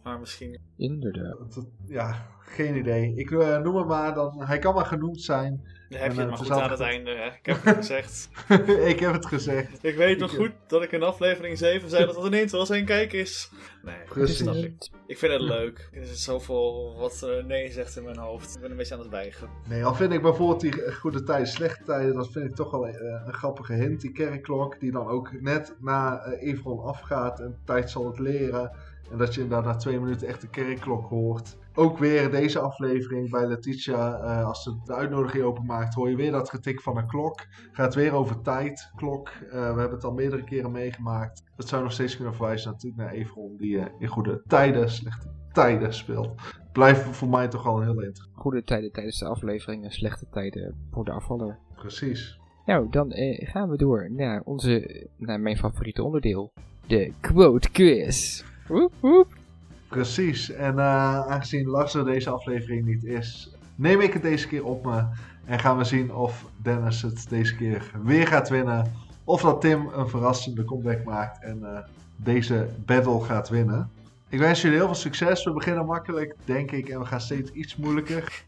[0.04, 0.60] Maar misschien.
[0.78, 1.66] Inderdaad.
[1.86, 3.14] Ja, geen idee.
[3.16, 4.44] Ik uh, noem hem maar dan.
[4.44, 5.68] Hij kan maar genoemd zijn.
[5.90, 7.12] Dan heb je En, het eh, maar goed is aan het einde.
[7.12, 7.28] Hè?
[7.28, 8.30] Ik heb het gezegd.
[8.92, 9.84] ik heb het gezegd.
[9.84, 12.70] Ik weet nog goed dat ik in aflevering 7 zei dat het een hint was
[12.70, 13.52] en kijk eens.
[13.84, 14.38] Nee, Precies.
[14.38, 14.90] snap ik.
[15.08, 15.90] Ik vind het leuk.
[15.94, 18.56] Er zit zoveel wat eh, nee zegt in mijn hoofd.
[18.56, 19.50] Ik ben een beetje aan het wijgen.
[19.68, 22.72] Nee, al vind ik bijvoorbeeld die eh, goede tijden, slechte tijden, dat vind ik toch
[22.72, 24.02] wel eh, een grappige hint.
[24.02, 28.72] Die kerkklok die dan ook net na eh Evron afgaat en tijd zal het leren.
[29.12, 31.58] En dat je inderdaad na twee minuten echt de kerkklok hoort.
[31.80, 36.32] Ook weer deze aflevering bij Letitia, eh, als ze de uitnodiging openmaakt, hoor je weer
[36.32, 37.46] dat getik van een klok.
[37.72, 39.28] Gaat weer over tijd, klok.
[39.28, 41.44] Eh, we hebben het al meerdere keren meegemaakt.
[41.56, 45.28] Dat zou nog steeds kunnen verwijzen natuurlijk naar Evron, die eh, in goede tijden, slechte
[45.52, 46.42] tijden speelt.
[46.72, 48.38] Blijft voor mij toch een heel interessant.
[48.38, 51.60] Goede tijden tijdens de aflevering en slechte tijden voor de afvaller.
[51.76, 52.40] Precies.
[52.66, 56.54] Nou, dan gaan we door naar, onze, naar mijn favoriete onderdeel.
[56.88, 58.44] De quote quiz.
[58.68, 59.46] Woep woep.
[59.88, 60.52] Precies.
[60.52, 64.86] En eh, aangezien Lars er deze aflevering niet is, neem ik het deze keer op
[64.86, 65.04] me.
[65.46, 68.94] En gaan we zien of Dennis het deze keer weer gaat winnen.
[69.24, 71.80] Of dat Tim een verrassende comeback maakt en eh,
[72.16, 73.90] deze battle gaat winnen.
[74.30, 75.44] Ik wens jullie heel veel succes.
[75.44, 76.90] We beginnen makkelijk, denk ik.
[76.90, 78.44] En we gaan steeds iets moeilijker.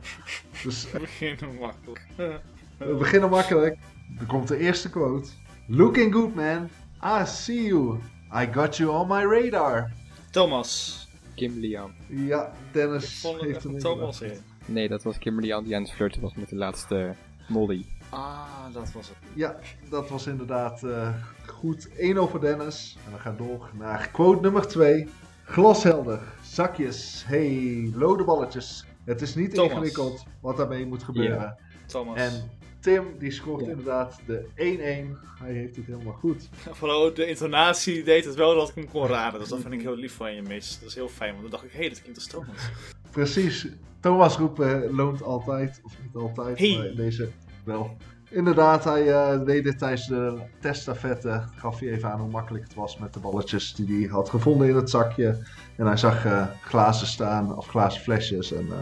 [0.63, 2.07] Dus We beginnen makkelijk.
[2.77, 3.77] we beginnen makkelijk.
[4.19, 5.29] Er komt de eerste quote.
[5.67, 6.69] Looking good, man.
[7.03, 7.99] I see you.
[8.33, 9.91] I got you on my radar.
[10.31, 11.08] Thomas.
[11.39, 11.93] Kimberly Ann.
[12.07, 14.37] Ja, Dennis vond heeft hem Thomas in.
[14.65, 17.15] Nee, dat was Kimberly Ann die aan het flirten was met de laatste
[17.47, 17.85] Molly.
[18.09, 19.17] Ah, dat was het.
[19.33, 19.59] Ja,
[19.89, 21.13] dat was inderdaad eh,
[21.47, 21.89] goed.
[21.97, 22.97] 1 over Dennis.
[23.05, 25.07] En we gaan door naar quote nummer 2.
[25.43, 26.19] Glashelder.
[26.43, 27.23] Zakjes.
[27.27, 28.85] Hey, lode balletjes.
[29.03, 29.71] Het is niet Thomas.
[29.71, 31.57] ingewikkeld wat daarmee moet gebeuren.
[31.85, 32.17] Thomas.
[32.17, 32.49] En
[32.79, 33.69] Tim, die scoort Ja.
[33.71, 35.17] inderdaad de 1-1.
[35.39, 36.49] Hij heeft het helemaal goed.
[36.71, 39.39] Vooral de intonatie deed het wel dat ik hem kon raden.
[39.39, 40.79] Dus dat vind ik heel lief van je, mis.
[40.79, 42.69] Dat is heel fijn, want dan dacht ik, hé, hey, dat klinkt als Thomas.
[43.11, 43.67] Precies.
[43.99, 45.81] Thomas roepen loont altijd.
[45.83, 46.77] Of niet altijd, Hey.
[46.77, 47.29] maar in deze
[47.63, 47.97] wel.
[48.31, 51.43] Inderdaad, hij eh, deed dit tijdens de teststafette.
[51.55, 54.67] Gaf hij even aan hoe makkelijk het was met de balletjes die hij had gevonden
[54.69, 55.37] in het zakje.
[55.75, 58.51] En hij zag eh, glazen staan, of glazen flesjes.
[58.51, 58.77] En eh,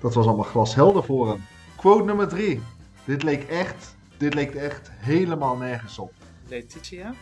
[0.00, 1.40] dat was allemaal glashelder voor hem.
[1.76, 2.60] Quote nummer 3.
[3.04, 6.12] Dit leek echt, dit leek echt helemaal nergens op.
[6.48, 7.14] Letitia?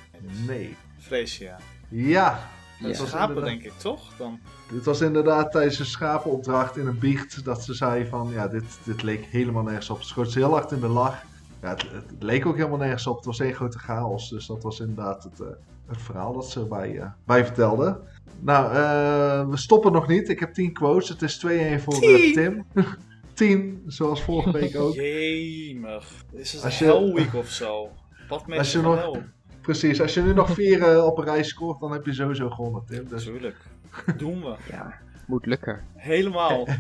[0.47, 0.77] Nee.
[0.99, 1.57] Freesia.
[1.89, 2.39] Ja.
[2.79, 2.89] Ja.
[2.89, 4.17] Het was Schapen, denk ik, toch?
[4.17, 4.41] Dan.
[4.71, 8.65] Dit was inderdaad tijdens een schapenopdracht in een biecht dat ze zei van ja, dit,
[8.85, 10.03] dit leek helemaal nergens op.
[10.03, 11.23] Ze schoot ze heel hard in de lach.
[11.63, 13.17] Ja, het, het leek ook helemaal nergens op.
[13.17, 14.29] Het was één grote chaos.
[14.31, 15.47] Dus dat was inderdaad het, eh,
[15.87, 18.01] het verhaal dat ze bij, eh, bij vertelde.
[18.41, 20.29] Nou, eh, we stoppen nog niet.
[20.29, 21.09] Ik heb 10 quotes.
[21.09, 21.99] Het is 2-1 voor?
[22.35, 22.65] Tim.
[23.39, 24.95] 10, zoals vorige week ook.
[25.05, 26.25] Jemig.
[26.33, 27.91] Is het Als je- Week of zo?
[28.29, 29.19] Wat met Als je nog-?
[29.61, 32.51] Precies, als je nu nog 4 eh, op een rij scoort, dan heb je sowieso
[32.51, 33.09] gewonnen, Tim.
[33.09, 33.25] Dus.
[33.25, 33.57] Natuurlijk.
[34.17, 34.55] Doen we.
[34.71, 34.95] Ja,
[35.27, 35.85] moet lukken.
[35.97, 36.67] Helemaal.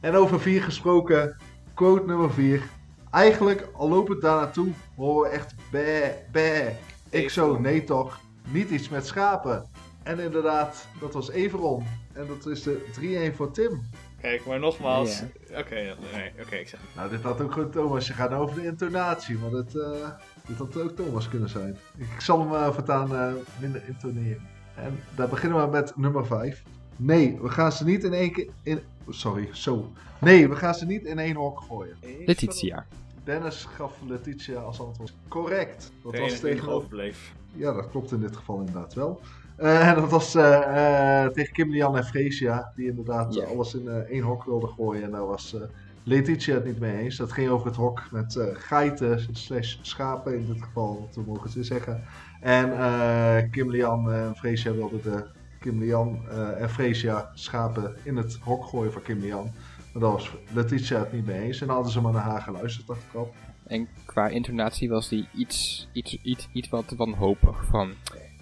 [0.00, 1.36] En over 4 gesproken,
[1.74, 2.62] quote nummer 4.
[3.10, 6.76] Eigenlijk, al lopend daar naartoe, horen we echt bé, bé.
[7.10, 9.66] Ik zo, nee toch, niet iets met schapen.
[10.02, 11.84] En inderdaad, dat was Everon.
[12.12, 13.80] En dat is de 3-1 voor Tim.
[14.24, 15.22] Kijk, maar nogmaals.
[15.58, 16.80] Oké, nee, oké, ik zeg.
[16.96, 18.06] Nou, dit had ook gewoon Thomas.
[18.06, 20.08] Je gaat over de intonatie, maar dit, eh,
[20.46, 21.78] dit had ook Thomas kunnen zijn.
[21.96, 24.48] Ik zal hem uh, voortaan uh, minder intoneren.
[24.74, 26.62] En daar beginnen we met nummer 5.
[26.96, 28.80] Nee, we gaan ze niet in één keer in...
[29.08, 29.92] Sorry, zo.
[30.20, 31.96] Nee, we gaan ze niet in één hok gooien.
[32.26, 32.86] Letitia.
[33.24, 35.14] Dennis gaf Letitia als antwoord.
[35.28, 35.92] Correct.
[36.02, 36.72] Dat De was tegenover...
[36.72, 37.34] overbleef.
[37.52, 39.20] Ja, dat klopt in dit geval inderdaad wel.
[39.56, 44.22] En dat was uh, uh, tegen Kim Lian en Freesia, die inderdaad alles in één
[44.22, 45.02] hok wilden gooien.
[45.02, 45.56] En daar was
[46.02, 47.16] Letitia het niet mee eens.
[47.16, 51.64] Dat ging over het hok met geiten slash schapen in dit geval, we mogen ze
[51.64, 52.02] zeggen.
[52.40, 55.24] En Kim Lian en Freesia wilden de
[55.60, 56.28] Kim Lian
[56.58, 59.50] en Freesia schapen in het hok gooien van Kim Lian.
[59.92, 61.60] Maar daar was Letitia het niet mee eens.
[61.60, 63.28] En dan hadden ze maar naar haar geluisterd achteraf.
[63.66, 67.92] En qua intonatie was die iets, iets, iets, iets wat wanhopig van...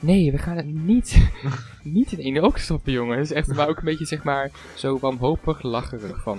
[0.03, 1.31] Nee, we gaan het niet,
[1.83, 3.31] niet in één ook stoppen, jongens.
[3.31, 6.39] Echt, maar ook een beetje, zeg maar, zo wanhopig lacherig van...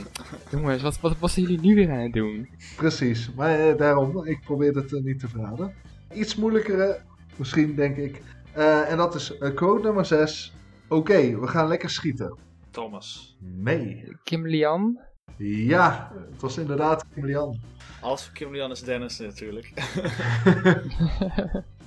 [0.51, 2.49] Jongens, wat, wat, wat zijn jullie nu weer aan het doen?
[2.75, 5.73] Precies, maar eh, daarom, ik probeer het uh, niet te verraden.
[6.13, 6.99] Iets moeilijkere,
[7.35, 8.21] misschien denk ik.
[8.57, 10.53] Uh, en dat is uh, quote nummer 6.
[10.87, 12.37] Oké, okay, we gaan lekker schieten.
[12.71, 13.37] Thomas.
[13.39, 14.17] Nee.
[14.23, 14.99] Kim Lian?
[15.37, 17.59] Ja, het was inderdaad Kim Lian.
[18.03, 19.71] Voor Kim Lian is Dennis natuurlijk.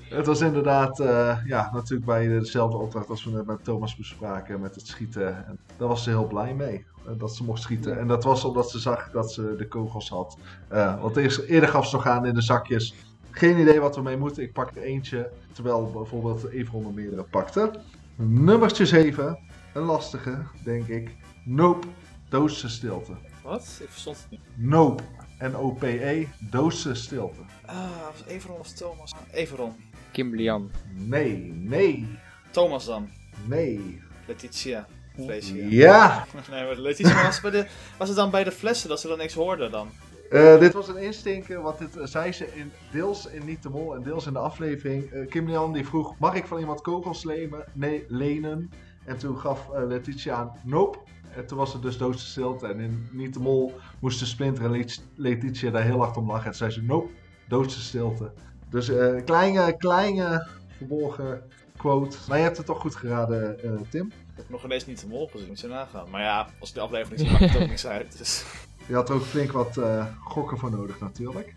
[0.09, 4.61] het was inderdaad, uh, ja, natuurlijk bij dezelfde opdracht als we net met Thomas bespraken
[4.61, 5.47] met het schieten.
[5.47, 7.93] En daar was ze heel blij mee, uh, dat ze mocht schieten.
[7.93, 7.99] Ja.
[7.99, 10.39] En dat was omdat ze zag dat ze de kogels had.
[10.73, 12.95] Uh, want eerst, eerder gaf ze nog aan in de zakjes.
[13.31, 15.31] Geen idee wat we mee moeten, ik pak er eentje.
[15.53, 17.71] Terwijl bijvoorbeeld Everon er meerdere pakte.
[18.17, 19.39] Nummertje 7,
[19.75, 21.17] een lastige, denk ik.
[21.45, 21.87] Nope,
[22.29, 23.13] doodse stilte.
[23.43, 23.79] Wat?
[23.83, 24.41] Ik verstond het niet.
[24.55, 25.03] Nope.
[25.39, 27.41] N-O-P-E, doodse stilte.
[27.67, 27.75] Ah,
[28.13, 29.13] was Everon of Thomas?
[29.33, 29.73] Everon.
[30.13, 30.71] Kim Lian.
[30.93, 32.07] Nee, nee,
[32.51, 33.09] Thomas dan.
[33.45, 34.01] nee.
[34.27, 34.87] Letitia.
[35.25, 35.71] Vrees je.
[35.71, 36.25] Ja!
[36.51, 37.67] Nee, maar Letitia was, bij de,
[37.97, 39.89] was het dan bij de flessen dat ze dan niks hoorde dan?
[40.31, 43.69] Eh, dit was een instinker, want dit eh, zei ze in, deels in Niet de
[43.69, 45.11] Mol en deels in de aflevering.
[45.11, 47.65] Eh, Kim Lian die vroeg, mag ik van iemand kogels lenen?
[47.73, 48.71] Nee, lenen.
[49.05, 50.99] En toen gaf Letitia aan, nope.
[51.37, 52.67] En toen was het dus doodse stilte.
[52.67, 56.45] En in Niet de Mol moesten Splinter en Let- Letitia daar heel hard om lachen.
[56.45, 57.11] En toen zei ze, nope,
[57.49, 58.33] doodse stilte.
[58.71, 61.43] Dus eh kleine, kleine verborgen
[61.77, 62.17] quote.
[62.29, 64.07] Maar je hebt het toch goed geraden, eh, Tim.
[64.07, 66.11] Ik heb nog ineens niet de mol gezien, moet je nagaan.
[66.11, 68.19] Maar ja, als de aflevering is, maakt het ook niks uit.
[68.19, 68.45] Dus.
[68.89, 71.55] Je had er ook flink wat eh, gokken voor nodig natuurlijk.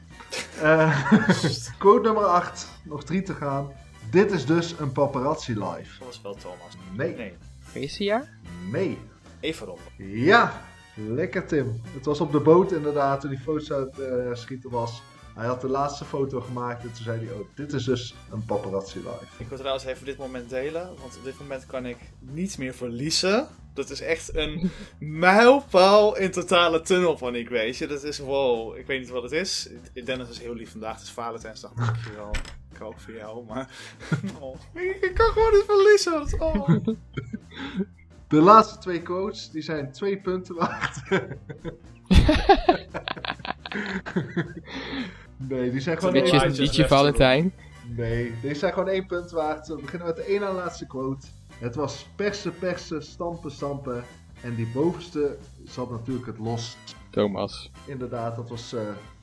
[0.61, 1.11] Eh,
[1.79, 3.71] quote nummer 8, nog drie te gaan.
[4.11, 5.97] Dit is dus een paparazzi live.
[5.99, 6.77] Dat was wel Thomas.
[6.95, 8.23] Nee, Nee, Freesia?
[8.71, 8.97] nee.
[9.39, 9.77] Everon.
[9.97, 10.61] Ja,
[10.95, 11.81] lekker Tim.
[11.93, 15.01] Het was op de boot inderdaad toen die foto's aan het eh, schieten was.
[15.35, 18.45] Hij had de laatste foto gemaakt en toen zei hij, oh, dit is dus een
[18.45, 19.25] paparazzi live.
[19.37, 22.73] Ik wil trouwens even dit moment delen, want op dit moment kan ik niet meer
[22.73, 23.47] verliezen.
[23.73, 27.87] Dat is echt een mijlpaal in totale tunnelpaniek, weet je.
[27.87, 29.69] Dat is wow, ik weet niet wat het is.
[30.05, 32.31] Dennis is heel lief vandaag, het is Valentijnsdag, dankjewel.
[32.71, 33.69] Ik hou ook voor jou, maar...
[34.39, 36.39] Oh, ik, ik kan gewoon niet verliezen.
[36.41, 36.69] Oh.
[38.29, 41.01] De laatste twee quotes, die zijn twee punten waard.
[45.49, 47.53] nee, die zijn gewoon Beetje één, een is liedje left to Valentijn.
[47.95, 49.67] Nee, deze zijn gewoon één punt waard.
[49.67, 51.27] We beginnen met de ene na laatste quote.
[51.57, 54.03] Het was persen, persen, stampen, stampen.
[54.41, 56.77] En die bovenste zat natuurlijk het los.
[57.09, 57.71] Thomas.
[57.85, 58.81] Inderdaad, dat was eh,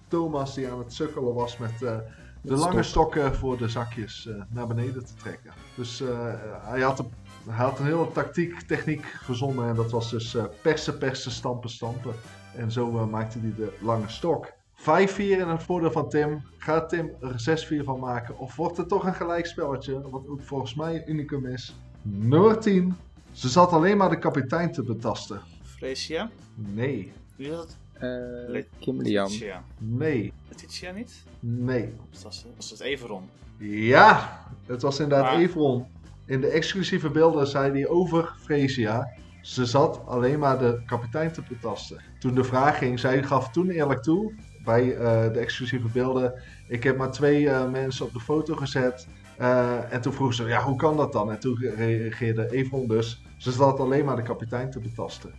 [0.09, 1.98] Thomas die aan het sukkelen was met eh,
[2.46, 3.12] de lange stok.
[3.12, 5.52] stokken voor de zakjes eh, naar beneden te trekken.
[5.74, 6.32] Dus eh,
[6.62, 7.11] hij, had een,
[7.49, 9.68] hij had een hele tactiek, techniek verzonnen.
[9.68, 12.12] En dat was dus eh, persen, persen, stampen, stampen.
[12.57, 14.53] En zo eh, maakte hij de lange stok.
[14.80, 14.84] 5-4
[15.16, 16.42] in het voordeel van Tim.
[16.59, 18.38] Gaat Tim er 6-4 van maken?
[18.38, 20.01] Of wordt het toch een gelijkspelletje?
[20.11, 21.76] Wat ook volgens mij een unicum is.
[22.03, 22.97] Nummer 10.
[23.32, 25.40] Ze zat alleen maar de kapitein te betasten.
[25.62, 26.30] Freesia?
[26.55, 27.12] Nee.
[27.36, 27.76] Wie was het?
[27.92, 29.24] Eh Kim Lian.
[29.26, 29.62] Letitia.
[29.78, 30.32] Nee.
[30.49, 31.22] Letitia niet?
[31.40, 31.92] Nee.
[32.22, 33.28] Was het, was het Everon?
[33.59, 35.86] Ja, het was inderdaad Maar- Everon.
[36.27, 39.12] In de exclusieve beelden zei hij over Freesia.
[39.41, 42.01] Ze zat alleen maar de kapitein te betasten.
[42.18, 46.35] Toen de vraag ging, zij gaf toen eerlijk toe bij eh, de exclusieve beelden.
[46.68, 49.07] Ik heb maar twee eh, mensen op de foto gezet.
[49.37, 51.31] Eh, en toen vroeg ze, ja, hoe kan dat dan?
[51.31, 53.22] En toen reageerde Everon dus.
[53.37, 55.33] Ze zat alleen maar de kapitein te betasten.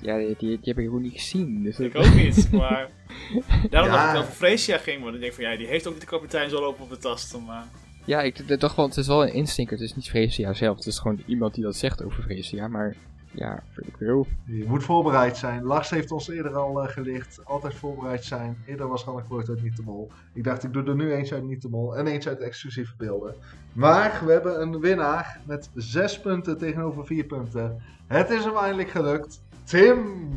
[0.00, 1.62] Ja, die, die, die heb ik gewoon niet gezien.
[1.62, 2.88] Dus Ik ook niet, maar...
[3.70, 3.96] Daarom Ja.
[3.96, 6.02] dacht ik dat over Freesia ging, want ik denk van ja, die heeft ook niet
[6.02, 7.64] de kapitein zo lopen op de tasten, maar...
[8.04, 9.76] Ja, ik dacht wel, het is wel een instinker.
[9.76, 10.76] Het is niet Freesia zelf.
[10.76, 12.68] Het is gewoon iemand die dat zegt over Freesia.
[12.68, 12.96] Maar
[13.32, 14.26] ja, ik veel.
[14.46, 15.62] Je moet voorbereid zijn.
[15.64, 17.40] Lars heeft ons eerder al eh, gelicht.
[17.44, 18.62] Altijd voorbereid zijn.
[18.66, 20.10] Eerder was een quote uit Niet de Mol.
[20.32, 21.96] Ik dacht, ik doe er nu eentje uit Niet de Mol.
[21.96, 23.34] En eentje uit de exclusieve beelden.
[23.72, 27.82] Maar we hebben een winnaar met 6 punten tegenover 4 punten.
[28.06, 29.42] Het is hem eindelijk gelukt.
[29.64, 30.28] Tim!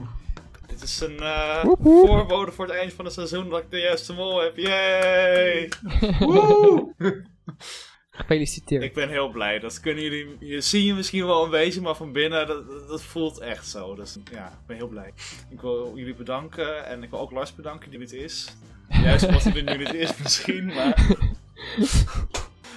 [0.67, 2.07] Dit is een eh, Woep, woep.
[2.07, 4.57] voorbode voor het eind van het seizoen dat ik de juiste mol heb.
[4.57, 5.69] Yay!
[6.19, 6.93] Woe!
[8.15, 8.83] Gefeliciteerd.
[8.83, 9.59] Ik ben heel blij.
[9.59, 13.01] Dat kunnen jullie, je zie je misschien wel een beetje, maar van binnen, dat, dat-
[13.03, 13.95] voelt echt zo.
[13.95, 15.13] Dus ja, ik ben heel blij.
[15.49, 18.55] Ik wil jullie bedanken en ik wil ook Lars bedanken die dit is.
[18.89, 21.05] Juist omdat hij er nu dit is misschien, maar...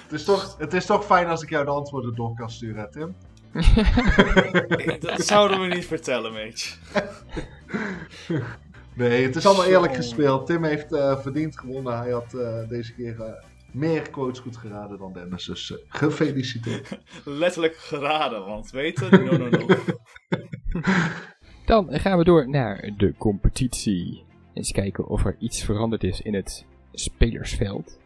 [0.03, 2.91] Het is, toch, het is toch fijn als ik jou de antwoorden door kan sturen,
[2.91, 3.15] Tim?
[4.99, 6.77] Dat zouden we niet vertellen, Mitch.
[8.93, 10.45] Nee, het is allemaal eerlijk gespeeld.
[10.45, 11.97] Tim heeft eh, verdiend gewonnen.
[11.97, 15.45] Hij had eh, deze keer eh, meer quotes goed geraden dan Dennis.
[15.45, 16.99] Dus eh, gefeliciteerd.
[17.25, 19.25] Letterlijk geraden, want weten?
[19.25, 19.65] No, no, no.
[21.65, 24.23] Dan gaan we door naar de competitie.
[24.53, 27.99] Eens kijken of er iets veranderd is in het spelersveld.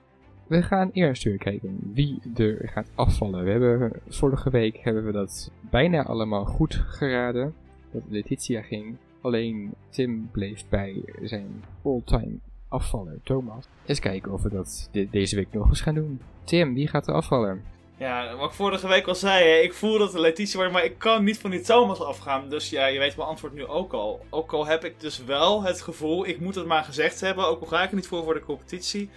[0.47, 3.43] We gaan eerst weer kijken wie er gaat afvallen.
[3.43, 7.53] We hebben, vorige week hebben we dat bijna allemaal goed geraden.
[7.91, 8.97] Dat Letitia ging.
[9.21, 12.39] Alleen Tim bleef bij zijn all-time
[12.71, 13.65] afvaller Thomas.
[13.85, 16.21] Eens kijken of we dat de- deze week nog eens gaan doen.
[16.43, 17.63] Tim, wie gaat er afvallen?
[17.97, 20.83] Ja, wat ik vorige week al zei, hè, ik voel dat de Letitia wordt, maar
[20.85, 22.49] ik kan niet van die Thomas afgaan.
[22.49, 24.25] Dus ja, je weet mijn antwoord nu ook al.
[24.29, 27.61] Ook al heb ik dus wel het gevoel, ik moet het maar gezegd hebben, ook
[27.61, 29.09] al ga ik er niet voor voor de competitie,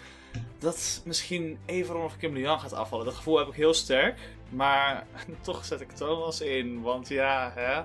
[0.59, 3.05] dat misschien Everon of Kim Lian gaat afvallen.
[3.05, 4.19] Dat gevoel heb ik heel sterk,
[4.51, 5.07] maar
[5.43, 7.83] toch zet ik Thomas in, want ja, hè.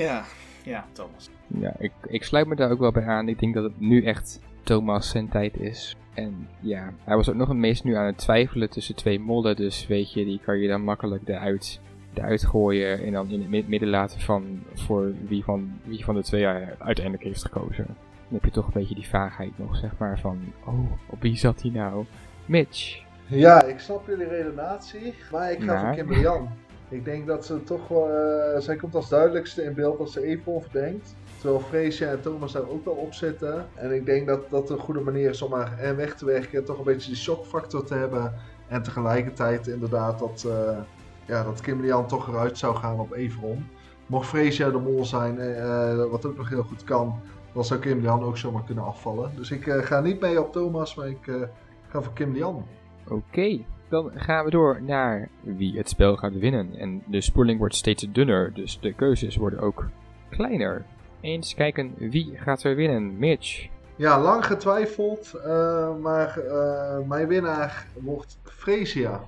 [0.00, 0.24] Ja,
[0.64, 1.28] ja, Thomas.
[1.46, 3.28] Ja, ik, ik sluit me daar ook wel bij aan.
[3.28, 5.96] Ik denk dat het nu echt Thomas zijn tijd is.
[6.14, 9.56] En ja, hij was ook nog het meest nu aan het twijfelen tussen twee mollen.
[9.56, 11.80] Dus weet je, die kan je dan makkelijk eruit,
[12.14, 13.04] eruit gooien.
[13.04, 16.44] En dan in het mid- midden laten van voor wie van, wie van de twee
[16.44, 17.84] hij uiteindelijk heeft gekozen.
[17.86, 21.36] Dan heb je toch een beetje die vaagheid nog, zeg maar, van, oh, op wie
[21.36, 22.04] zat hij nou?
[22.46, 23.02] Mitch.
[23.26, 25.80] Ja, ik snap jullie redenatie, maar ik ga Maar?
[25.84, 26.48] voor Kimberly Jan.
[26.88, 30.22] Ik denk dat ze toch wel, eh, zij komt als duidelijkste in beeld als ze
[30.22, 31.16] Evil verdenkt.
[31.40, 33.66] Terwijl Freesia en Thomas daar ook wel op zitten.
[33.74, 36.58] En ik denk dat dat een goede manier is om haar weg te werken.
[36.58, 38.34] En toch een beetje die shockfactor te hebben.
[38.68, 40.78] En tegelijkertijd inderdaad dat, eh
[41.26, 43.66] ja, dat Kimberly toch eruit zou gaan op Everon.
[44.06, 47.20] Mocht Freesia de mol zijn, eh, wat ook nog heel goed kan,
[47.52, 49.30] dan zou Kimberly Jan ook zomaar kunnen afvallen.
[49.36, 51.48] Dus ik eh, ga niet mee op Thomas, maar ik
[51.88, 52.66] ga voor Jan.
[53.08, 56.74] Oké, dan gaan we door naar wie het spel gaat winnen.
[56.76, 59.88] En de spoeling wordt steeds dunner, dus de keuzes worden ook
[60.28, 60.84] kleiner.
[61.20, 63.18] Eens kijken wie gaat er winnen.
[63.18, 63.68] Mitch.
[63.96, 69.20] Ja, lang getwijfeld, eh, maar eh, mijn winnaar wordt Freesia.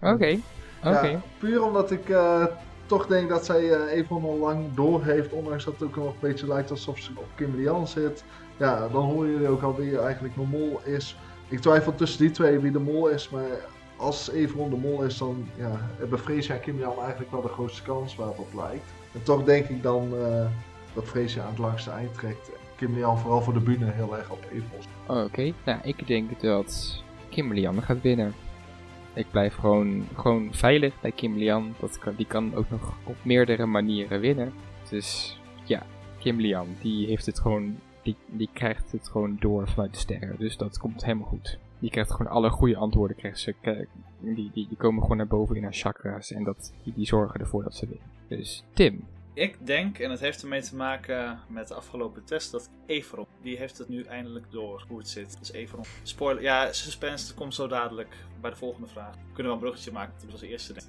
[0.00, 0.38] Oké,
[0.84, 1.06] oké.
[1.06, 2.44] Ja, puur omdat ik eh,
[2.86, 6.18] toch denk dat zij even al lang door heeft, ondanks dat het ook nog een
[6.20, 8.24] beetje lijkt alsof ze op Kimberly Jan zit.
[8.56, 11.16] Ja, dan horen jullie ook al wie eigenlijk de mol is.
[11.48, 13.66] Ik twijfel tussen die twee wie de mol is, maar
[13.96, 17.48] als Everon de mol is, dan ja, hebben Freesia en Kimberly Jan eigenlijk wel de
[17.48, 18.92] grootste kans waar het op lijkt.
[19.12, 20.14] En toch denk ik dan
[20.98, 22.50] dat Freesia aan het langste eind trekt.
[22.76, 25.24] Kimberly Jan vooral voor de bühne heel erg op Everon.
[25.24, 28.34] Oké, nou ik denk dat Kimberly Ann gaat winnen.
[29.14, 31.62] Ik blijf gewoon, gewoon veilig bij.
[31.80, 34.52] Dat kan, die kan ook nog op meerdere manieren winnen.
[34.90, 35.82] Dus ja,
[36.18, 40.36] Kimberly Ann, die heeft het gewoon, die, die krijgt het gewoon door vanuit de sterren.
[40.38, 41.58] Dus dat komt helemaal goed.
[41.78, 43.16] Die krijgt gewoon alle goede antwoorden.
[43.16, 43.54] Krijgt ze,
[44.20, 46.32] die, die, die komen gewoon naar boven in haar chakra's.
[46.32, 48.06] En dat, die, die zorgen ervoor dat ze winnen.
[48.28, 49.04] Dus Tim.
[49.38, 53.56] Ik denk, en het heeft ermee te maken met de afgelopen test, dat Everon, die
[53.56, 55.38] heeft het nu eindelijk door hoe het zit.
[55.38, 55.84] Dus Everon.
[56.02, 59.14] Spoiler, ja, suspense, dat komt zo dadelijk bij de volgende vraag.
[59.14, 60.72] We kunnen wel een bruggetje maken, dat was de eerste.
[60.72, 60.88] Niet.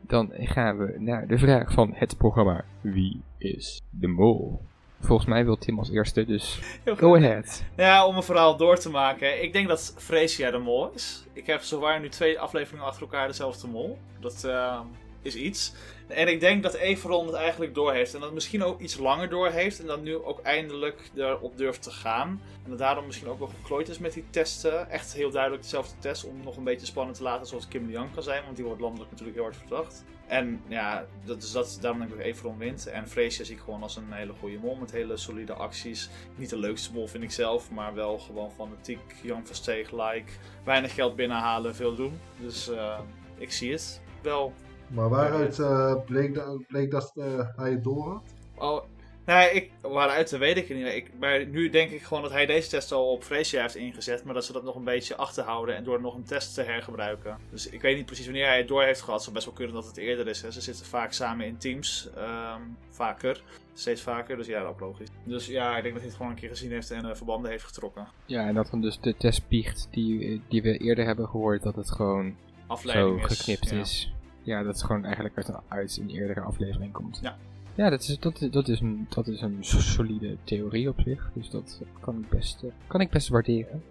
[0.00, 2.64] Dan gaan we naar de vraag van het programma.
[2.80, 4.60] Wie is de mol?
[5.00, 7.64] Volgens mij wil Tim als eerste, dus go ahead.
[7.76, 9.42] Ja, om een verhaal door te maken.
[9.42, 11.24] Ik denk dat Freesia de mol is.
[11.32, 13.98] Ik heb zowaar nu twee afleveringen achter elkaar dezelfde mol.
[14.20, 14.80] Dat eh,
[15.26, 15.72] is iets.
[16.06, 18.12] En ik denk dat Everon het eigenlijk door heeft.
[18.14, 19.80] En dat het misschien ook iets langer door heeft.
[19.80, 22.42] En dat nu ook eindelijk erop durft te gaan.
[22.64, 24.90] En dat daarom misschien ook wel geklooid is met die testen.
[24.90, 26.24] Echt heel duidelijk dezelfde test.
[26.24, 28.44] Om nog een beetje spannend te laten zoals Kim Liang kan zijn.
[28.44, 30.04] Want die wordt landelijk natuurlijk heel hard verdacht.
[30.26, 32.86] En ja, dat is dat, daarom denk ik dat Everon wint.
[32.86, 34.74] En Freesia zie ik gewoon als een hele goede mol.
[34.74, 36.08] Met hele solide acties.
[36.36, 37.70] Niet de leukste mol vind ik zelf.
[37.70, 40.32] Maar wel gewoon fanatiek, Jan Versteeg-like.
[40.64, 42.20] Weinig geld binnenhalen, veel doen.
[42.40, 42.98] Dus eh,
[43.38, 44.54] ik zie het wel.
[44.88, 47.24] Maar waaruit eh, bleek, da- bleek dat eh,
[47.56, 48.34] hij het door had?
[48.58, 48.82] Oh,
[49.24, 50.86] nee, ik, waaruit weet ik niet.
[50.94, 54.24] Ik, maar nu denk ik gewoon dat hij deze test al op Freesia heeft ingezet.
[54.24, 55.76] Maar dat ze dat nog een beetje achterhouden.
[55.76, 57.38] En door nog een test te hergebruiken.
[57.50, 59.14] Dus ik weet niet precies wanneer hij het door heeft gehad.
[59.14, 60.42] Het zou best wel kunnen dat het eerder is.
[60.42, 60.50] Hè.
[60.50, 62.08] Ze zitten vaak samen in teams.
[62.16, 62.60] ehm,
[62.90, 63.42] vaker.
[63.74, 64.36] Steeds vaker.
[64.36, 65.08] Dus ja, dat logisch.
[65.24, 67.50] Dus ja, ik denk dat hij het gewoon een keer gezien heeft en eh, verbanden
[67.50, 68.08] heeft getrokken.
[68.26, 71.76] Ja, en dat dan dus de test biecht die, die we eerder hebben gehoord, dat
[71.76, 72.34] het gewoon
[72.66, 73.38] zo Afleiding is.
[73.38, 73.78] geknipt ja.
[73.80, 74.12] is.
[74.46, 77.18] Ja, dat het gewoon eigenlijk uit een, uit een eerdere aflevering komt.
[77.22, 77.36] Ja.
[77.74, 81.30] Ja, dat is, dat, dat, is een, dat is een so- solide theorie op zich.
[81.34, 83.82] Dus dat kan ik best, eh, kan ik best waarderen.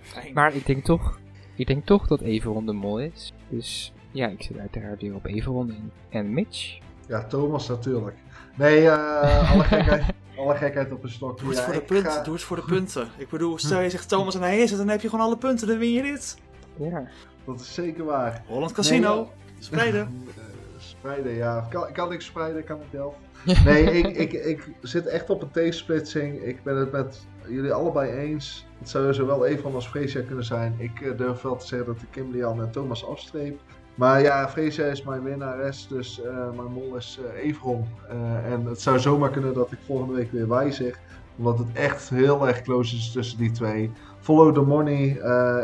[0.00, 0.32] Fijn.
[0.34, 1.18] Maar ik denk toch,
[1.54, 3.32] ik denk toch dat Everon de mol is.
[3.48, 5.90] Dus ja, ik zit uiteraard weer op Everon in.
[6.08, 6.78] En Mitch?
[7.08, 8.16] Ja, Thomas natuurlijk.
[8.56, 10.04] Nee, eh, alle, gekheid,
[10.36, 11.38] alle gekheid op een stok.
[11.38, 13.08] Doe het, Ja, voor de punten, ga- doe het voor de punten.
[13.18, 15.36] Ik bedoel, stel je zegt Thomas en hij is het, dan heb je gewoon alle
[15.38, 16.38] punten, dan win je dit.
[16.76, 17.08] Ja.
[17.44, 18.42] Dat is zeker waar.
[18.46, 19.26] Holland Casino, Nee,
[19.64, 20.08] spreiden.
[20.36, 21.66] Eh, spreiden, ja.
[21.70, 23.16] Kan, kan ik spreiden, kan ik wel.
[23.64, 26.42] Nee, ik, ik, ik zit echt op een T-splitsing.
[26.42, 28.66] Ik ben het met jullie allebei eens.
[28.78, 30.74] Het zou zowel Evon als Freesia kunnen zijn.
[30.78, 33.60] Ik eh, durf wel te zeggen dat ik Kim Lian en Thomas afstreep.
[33.94, 37.88] Maar ja, Freesia is mijn winnares, dus eh, mijn mol is eh Evron.
[38.44, 40.98] En het zou zomaar kunnen dat ik volgende week weer wijzig.
[41.36, 43.90] Omdat het echt heel erg close is tussen die twee.
[44.20, 45.18] Follow the money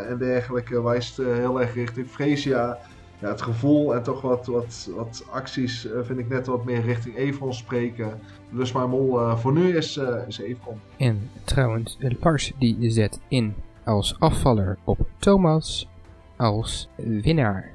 [0.07, 2.79] en dergelijke wijst heel erg richting Freesia.
[3.21, 6.81] Ja, het gevoel en toch wat, wat, wat acties eh, vind ik net wat meer
[6.81, 8.19] richting Evron spreken.
[8.51, 10.79] Dus mijn mol eh, voor nu is, eh is Evron.
[10.97, 13.53] En trouwens, Lars die zet in
[13.83, 15.89] als afvaller op Thomas,
[16.35, 17.71] als winnaar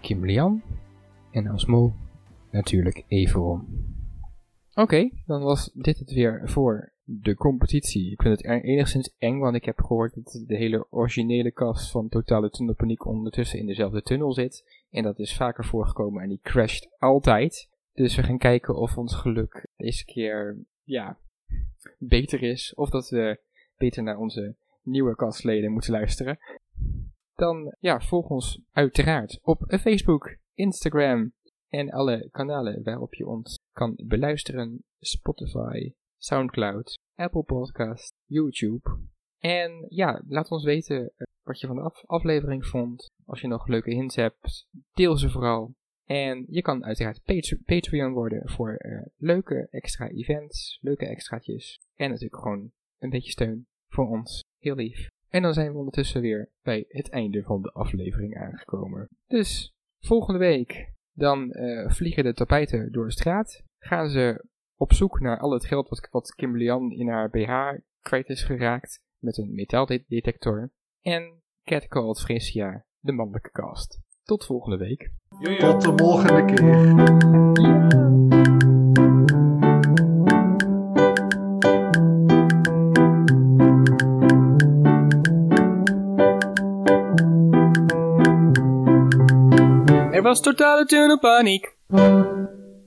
[0.00, 0.62] Kim Lian
[1.30, 1.92] en als mol
[2.50, 3.66] natuurlijk Everon.
[4.74, 8.10] Oké, dan was dit het weer voor de competitie.
[8.12, 11.90] Ik vind het er- enigszins eng, want ik heb gehoord dat de hele originele cast
[11.90, 14.84] van Totale Tunnelpaniek ondertussen in dezelfde tunnel zit.
[14.90, 17.68] En dat is vaker voorgekomen en die crasht altijd.
[17.92, 21.18] Dus we gaan kijken of ons geluk deze keer, ja,
[21.98, 22.74] beter is.
[22.74, 23.40] Of dat we
[23.76, 26.38] beter naar onze nieuwe kastleden moeten luisteren.
[27.34, 31.32] Dan ja, volg ons uiteraard op Facebook, Instagram
[31.68, 34.84] en alle kanalen waarop je ons kan beluisteren.
[35.00, 35.92] Spotify,
[36.24, 38.98] Soundcloud Apple Podcast, YouTube.
[39.38, 43.10] En ja, laat ons weten eh, wat je van de af- aflevering vond.
[43.26, 45.74] Als je nog leuke hints hebt, deel ze vooral.
[46.04, 51.80] En je kan uiteraard Patre- Patreon worden voor eh, leuke extra events, leuke extraatjes.
[51.94, 54.44] En natuurlijk gewoon een beetje steun voor ons.
[54.58, 55.08] Heel lief.
[55.28, 59.08] En dan zijn we ondertussen weer bij het einde van de aflevering aangekomen.
[59.26, 63.62] Dus volgende week dan eh, vliegen de tapijten door de straat.
[63.78, 64.44] Gaan ze
[64.82, 68.42] op zoek naar al het geld wat, wat Kimberly Ann in haar BH kwijt is
[68.42, 70.70] geraakt met een metaaldetector.
[71.02, 74.00] En catcalled Frisia, de mannelijke cast.
[74.22, 75.10] Tot volgende week.
[75.40, 75.58] Jojo.
[75.58, 76.70] Tot de volgende keer.
[90.12, 91.76] Er was totale tunnelpaniek.